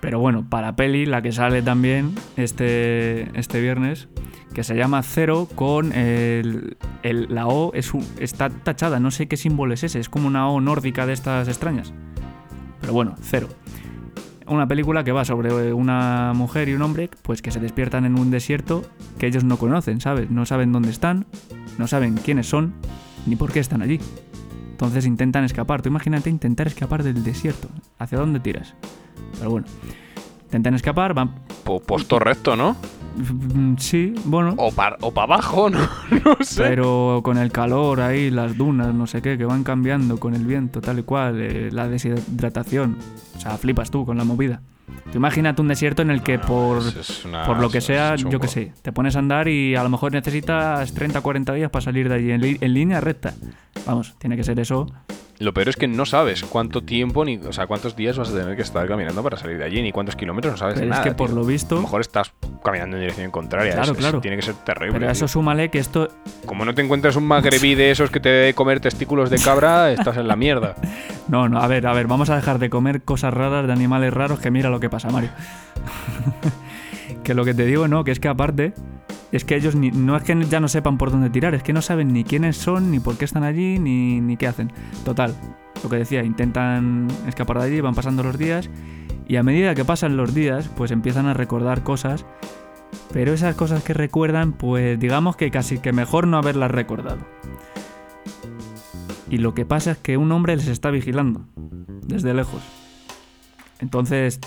[0.00, 4.08] Pero bueno, para peli, la que sale también este, este viernes,
[4.54, 9.36] que se llama Cero con el, la O es un- está tachada, no sé qué
[9.36, 11.92] símbolo es ese, es como una O nórdica de estas extrañas.
[12.80, 13.48] Pero bueno, Cero.
[14.46, 18.18] Una película que va sobre una mujer y un hombre pues que se despiertan en
[18.18, 18.82] un desierto
[19.18, 20.30] que ellos no conocen, ¿sabes?
[20.30, 21.26] No saben dónde están,
[21.76, 22.72] no saben quiénes son,
[23.26, 24.00] ni por qué están allí.
[24.78, 25.82] Entonces intentan escapar.
[25.82, 27.68] Tú imagínate intentar escapar del desierto.
[27.98, 28.74] ¿Hacia dónde tiras?
[29.38, 29.66] Pero bueno.
[30.44, 31.34] Intentan escapar, van...
[31.64, 32.76] Po- Posto recto, ¿no?
[33.16, 34.54] Mm, Sí, bueno.
[34.56, 36.62] O para o pa abajo, no, no sé.
[36.62, 40.46] Pero con el calor ahí, las dunas, no sé qué, que van cambiando con el
[40.46, 42.96] viento, tal y cual, eh, la deshidratación.
[43.36, 44.62] O sea, flipas tú con la movida.
[45.10, 48.14] Tú imagínate un desierto en el que por, Es- es una- por lo que sea,
[48.16, 51.70] yo qué sé, te pones a andar y a lo mejor necesitas 30 40 días
[51.70, 53.34] para salir de allí en línea recta.
[53.86, 54.86] Vamos, tiene que ser eso.
[55.40, 58.34] Lo peor es que no sabes cuánto tiempo, ni, o sea, cuántos días vas a
[58.36, 60.90] tener que estar caminando para salir de allí, ni cuántos kilómetros, no sabes Pero de
[60.90, 61.04] es nada.
[61.04, 61.36] que por tío.
[61.36, 61.80] lo A lo visto...
[61.80, 62.32] mejor estás
[62.64, 63.72] caminando en dirección contraria.
[63.72, 64.20] Claro, es- es- claro.
[64.20, 64.94] tiene que ser terrible.
[64.98, 65.28] Pero a eso tío.
[65.28, 66.08] súmale que esto...
[66.44, 69.92] Como no te encuentras un magrebí de esos que te debe comer testículos de cabra,
[69.92, 70.74] estás en la mierda.
[71.28, 74.12] No, no, a ver, a ver, vamos a dejar de comer cosas raras de animales
[74.12, 75.30] raros que mira lo que pasa, Mario.
[77.22, 78.72] que lo que te digo, no, que es que aparte,
[79.32, 81.72] es que ellos ni- no es que ya no sepan por dónde tirar, es que
[81.72, 84.72] no saben ni quiénes son, ni por qué están allí, ni, ni qué hacen.
[85.04, 85.34] Total,
[85.82, 88.70] lo que decía, intentan escapar de allí, van pasando los días,
[89.26, 92.24] y a medida que pasan los días, pues empiezan a recordar cosas,
[93.12, 97.18] pero esas cosas que recuerdan, pues digamos que casi que mejor no haberlas recordado.
[99.30, 101.44] Y lo que pasa es que un hombre les está vigilando
[102.06, 102.62] desde lejos.
[103.80, 104.40] Entonces,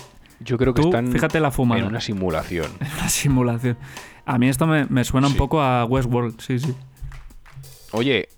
[0.44, 2.70] Yo creo que tú, están fíjate la fumada, en una simulación.
[2.98, 3.76] la simulación.
[4.24, 6.74] A mí esto me, me suena un poco a Westworld, sí, sí.
[7.92, 8.28] Oye,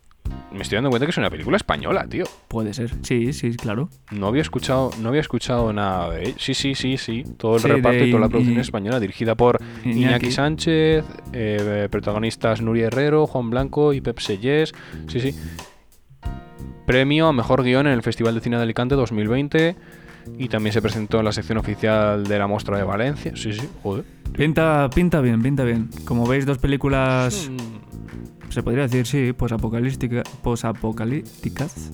[0.52, 2.24] me estoy dando cuenta que es una película española, tío.
[2.48, 2.92] Puede ser.
[3.02, 3.88] Sí, sí, claro.
[4.10, 6.34] No había escuchado, no había escuchado nada de ello.
[6.38, 7.24] Sí, sí, sí, sí.
[7.36, 10.30] Todo el Sí, reparto de y toda la producción española, dirigida por Iñaki, Iñaki.
[10.32, 14.72] Sánchez, eh, protagonistas Nuria Herrero, Juan Blanco y Pep Sellés.
[15.08, 15.34] Sí, sí.
[16.86, 19.76] Premio a Mejor Guión en el Festival de Cine de Alicante 2020.
[20.38, 23.32] Y también se presentó en la sección oficial de la Mostra de Valencia.
[23.36, 24.04] Sí, sí, joder.
[24.36, 25.88] Pinta, pinta bien, pinta bien.
[26.04, 31.90] Como veis, dos películas, Mm, se podría decir, sí, posapocalíptica- posapocalípticas.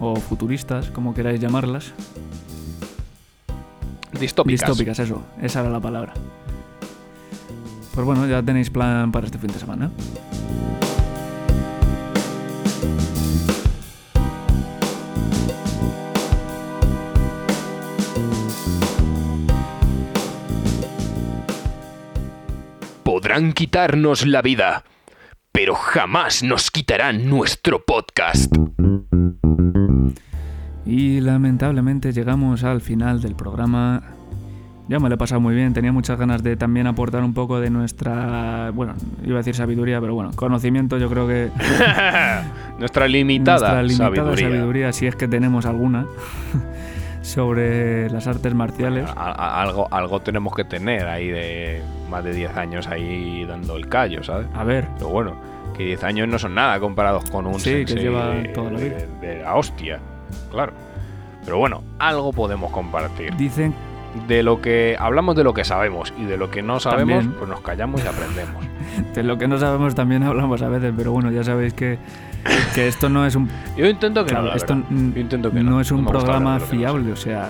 [0.00, 1.92] O futuristas, como queráis llamarlas.
[4.18, 4.68] Distópicas.
[4.68, 5.22] Distópicas, eso.
[5.42, 6.14] Esa era la palabra.
[7.94, 9.90] Pues bueno, ya tenéis plan para este fin de semana.
[23.24, 24.84] Podrán quitarnos la vida,
[25.50, 28.54] pero jamás nos quitarán nuestro podcast.
[30.84, 34.02] Y lamentablemente llegamos al final del programa.
[34.90, 37.60] Ya me lo he pasado muy bien, tenía muchas ganas de también aportar un poco
[37.60, 38.92] de nuestra, bueno,
[39.24, 41.48] iba a decir sabiduría, pero bueno, conocimiento yo creo que
[42.78, 44.48] Nuestra limitada, nuestra limitada sabiduría.
[44.50, 46.04] sabiduría, si es que tenemos alguna,
[47.22, 49.08] sobre las artes marciales.
[49.16, 51.82] Algo, algo tenemos que tener ahí de
[52.14, 54.46] más de 10 años ahí dando el callo, ¿sabes?
[54.54, 55.34] A ver, Pero bueno,
[55.76, 58.78] que 10 años no son nada comparados con un Sí, que lleva de, toda la
[58.78, 58.96] vida.
[59.20, 59.98] de- de la hostia,
[60.50, 60.72] claro.
[61.44, 63.34] Pero bueno, algo podemos compartir.
[63.36, 63.74] dicen
[64.28, 67.36] De lo que hablamos de lo que sabemos y de lo que no sabemos, También.
[67.36, 68.64] pues nos callamos y aprendemos.
[69.14, 71.98] de lo que no sabemos también hablamos a veces, pero bueno, ya sabéis que,
[72.76, 74.50] que esto no es un Yo intento que Claro, no.
[74.50, 75.80] la esto Yo intento que no, no.
[75.80, 76.76] es un No programa que no sé.
[76.76, 77.48] fiable, o sea,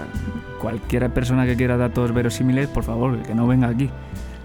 [0.58, 3.90] cualquier persona que quiera datos verosímiles, por favor, que no venga aquí.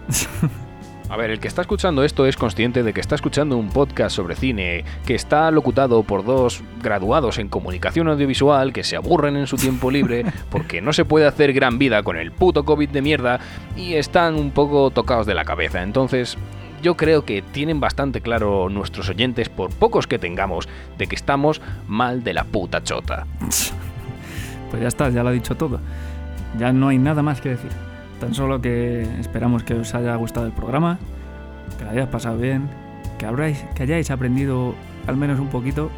[1.10, 4.16] A ver, el que está escuchando esto es consciente de que está escuchando un podcast
[4.16, 9.48] sobre cine, que está locutado por dos graduados en comunicación audiovisual que se aburren en
[9.48, 13.02] su tiempo libre porque no se puede hacer gran vida con el puto COVID de
[13.02, 13.40] mierda
[13.76, 15.82] y están un poco tocados de la cabeza.
[15.82, 16.38] Entonces,
[16.84, 21.60] yo creo que tienen bastante claro nuestros oyentes, por pocos que tengamos, de que estamos
[21.88, 23.26] mal de la puta chota.
[24.70, 25.80] Pues ya está, ya lo ha dicho todo.
[26.60, 27.89] Ya no hay nada más que decir.
[28.20, 31.00] Tan solo que esperamos que os haya gustado el programa,
[31.78, 32.68] que lo hayáis pasado bien,
[33.18, 34.76] que, habráis, que hayáis aprendido
[35.08, 35.90] al menos un poquito.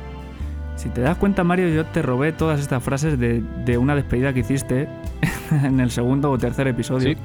[0.75, 4.33] Si te das cuenta, Mario, yo te robé todas estas frases de, de una despedida
[4.33, 4.87] que hiciste
[5.63, 7.09] en el segundo o tercer episodio.
[7.13, 7.17] Sí.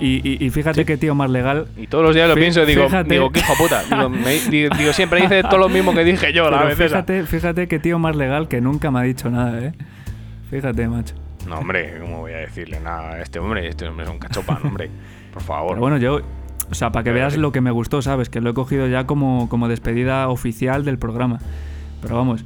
[0.00, 0.84] Y, y- y fíjate Sí.
[0.84, 1.66] qué tío más legal.
[1.76, 3.10] Y todos los días lo Fí- pienso y digo, fíjate.
[3.12, 3.82] digo, qué hijo puta.
[3.82, 6.84] Digo, me- digo, siempre dice todo lo mismo que dije yo la vez esa.
[7.02, 9.72] fíjate, fíjate qué tío más legal que nunca me ha dicho nada, ¿eh?
[10.50, 11.14] Fíjate, macho.
[11.48, 13.66] No, hombre, ¿cómo voy a decirle nada a este hombre?
[13.68, 14.90] Este hombre es un cachopán, hombre.
[15.32, 15.70] Por favor.
[15.70, 16.20] Pero bueno, yo,
[16.70, 18.28] o sea, para que veas lo que me gustó, ¿sabes?
[18.28, 21.38] Que lo he cogido ya como, como despedida oficial del programa.
[22.02, 22.44] Pero vamos,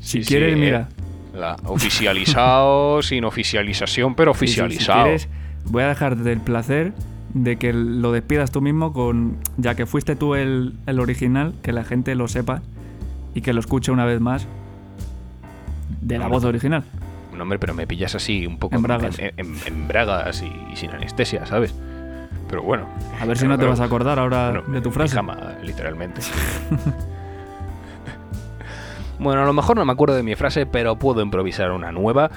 [0.00, 0.88] si Sí, sí, quieres, eh, mira,
[1.34, 5.02] la- oficializado, sin oficialización, pero sí, sí, si oficializado.
[5.04, 5.28] quieres,
[5.66, 6.92] voy a dejarte el placer
[7.34, 11.72] de que lo despidas tú mismo con, ya que fuiste tú el, el original, que
[11.72, 12.60] la gente lo sepa
[13.34, 14.46] y que lo escuche una vez más
[16.00, 16.84] de la voz original.
[17.60, 19.18] Pero me pillas así un poco En bragas.
[19.18, 21.74] en, en- en bragas y, y sin anestesia, ¿sabes?
[22.48, 22.86] Pero bueno.
[23.20, 25.12] A ver si no te vas a acordar ahora bueno, de tu frase.
[25.12, 26.20] pijama, literalmente.
[29.18, 32.30] bueno, a lo mejor no me acuerdo de mi frase, pero puedo improvisar una nueva.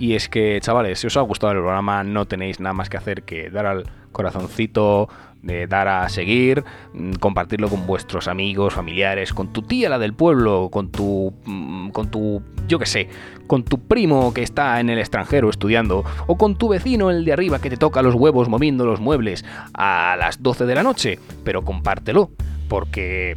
[0.00, 2.96] Y es que, chavales, si os ha gustado el programa, no tenéis nada más que
[2.96, 5.10] hacer que dar al corazoncito,
[5.42, 10.14] de dar a seguir, mm, compartirlo con vuestros amigos, familiares, con tu tía, la del
[10.14, 11.34] pueblo, con tu.
[11.44, 12.42] mm, con tu.
[12.66, 13.10] yo qué sé,
[13.46, 17.34] con tu primo que está en el extranjero estudiando, o con tu vecino, el de
[17.34, 19.44] arriba, que te toca los huevos moviendo los muebles
[19.74, 21.18] a las 12 de la noche.
[21.44, 22.30] Pero compártelo,
[22.70, 23.36] porque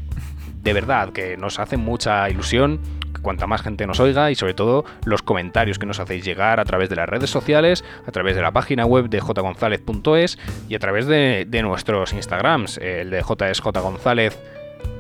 [0.61, 2.80] de verdad que nos hace mucha ilusión
[3.24, 6.65] cuanta más gente nos oiga y sobre todo los comentarios que nos hacéis llegar a
[6.65, 10.38] través de las redes sociales, a través de la página web de jgonzalez.es
[10.69, 12.78] y a través de, de nuestros Instagrams.
[12.78, 14.38] El de J es jgonzalez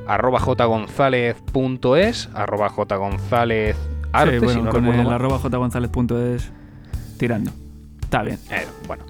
[0.07, 3.77] arroba jgonzalez.es arroba jgonzalez
[4.11, 5.15] arte, sí, bueno, si no con recuerdo el mal.
[5.15, 6.51] arroba jgonzalez.es
[7.17, 7.51] tirando.
[8.01, 8.39] Está bien.
[8.51, 9.05] Eh, bueno.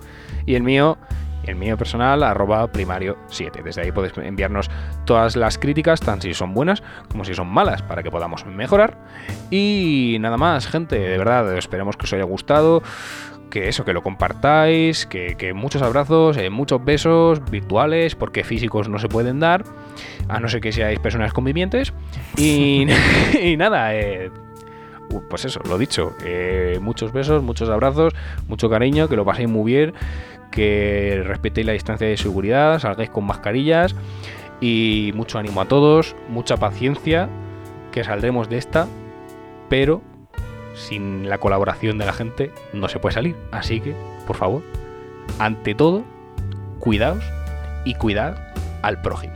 [0.45, 0.97] Y el mío,
[1.45, 3.61] el mío personal, arroba primario 7.
[3.63, 4.69] Desde ahí podéis enviarnos
[5.05, 8.97] todas las críticas, tan si son buenas como si son malas, para que podamos mejorar.
[9.51, 12.83] Y nada más, gente, de verdad, esperemos que os haya gustado.
[13.49, 18.89] Que eso, que lo compartáis, que, que muchos abrazos, eh, muchos besos virtuales, porque físicos
[18.89, 19.63] no se pueden dar,
[20.27, 21.93] a no ser que seáis personas convivientes.
[22.35, 22.87] Y,
[23.39, 24.31] y nada, eh,
[25.29, 28.13] pues eso, lo dicho, eh, muchos besos, muchos abrazos,
[28.47, 29.93] mucho cariño, que lo paséis muy bien,
[30.53, 33.95] que respetéis la distancia de seguridad, salgáis con mascarillas
[34.61, 37.27] y mucho ánimo a todos, mucha paciencia,
[37.91, 38.87] que saldremos de esta,
[39.67, 40.01] pero
[40.75, 43.35] sin la colaboración de la gente no se puede salir.
[43.51, 43.95] Así que,
[44.27, 44.61] por favor,
[45.39, 46.03] ante todo,
[46.79, 47.23] cuidaos
[47.83, 49.33] y cuidad al prójimo.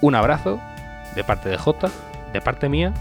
[0.00, 0.58] Un abrazo
[1.14, 1.90] de parte de J,
[2.32, 2.94] de parte mía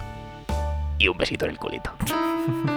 [0.97, 1.91] y un besito en el culito.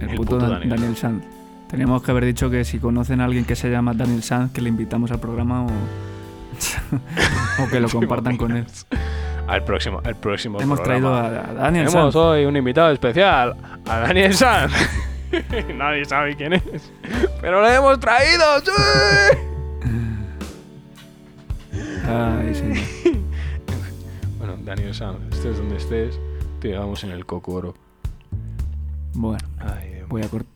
[0.00, 1.24] El, El puto, puto Dan- Daniel Daniel, Sanz.
[1.70, 4.60] Teníamos que haber dicho que si conocen a alguien que se llama Daniel Sanz, que
[4.60, 5.66] le invitamos al programa o,
[7.62, 8.64] o que lo compartan con él.
[9.48, 11.38] Al próximo, al próximo Hemos traído programa.
[11.38, 12.16] a, a Daniel Tenemos Sanz.
[12.24, 13.56] hoy un invitado especial,
[13.88, 14.72] a Daniel Sanz.
[15.74, 16.62] Nadie sabe quién es.
[17.40, 18.70] Pero lo hemos traído, ¡sí!
[22.08, 23.15] Ay, señor.
[24.66, 26.18] Daniel Sanz, estés donde estés,
[26.58, 27.76] te llevamos en el cocoro.
[29.14, 30.52] Bueno, Ay, voy a cortar.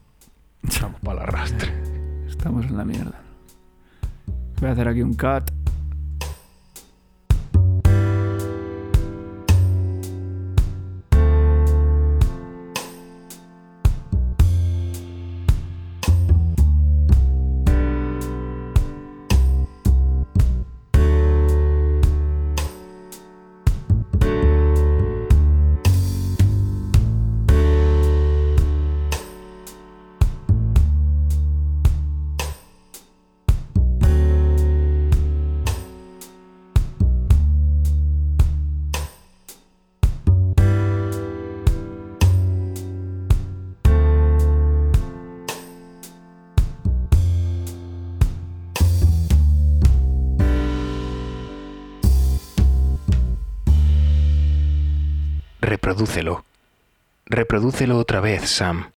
[0.83, 1.73] vamos para el arrastre.
[2.29, 3.23] Estamos en la mierda.
[4.61, 5.60] Voy a hacer aquí un cut.
[57.27, 57.99] Reprodúcelo.
[57.99, 58.93] Otra vez, Sam.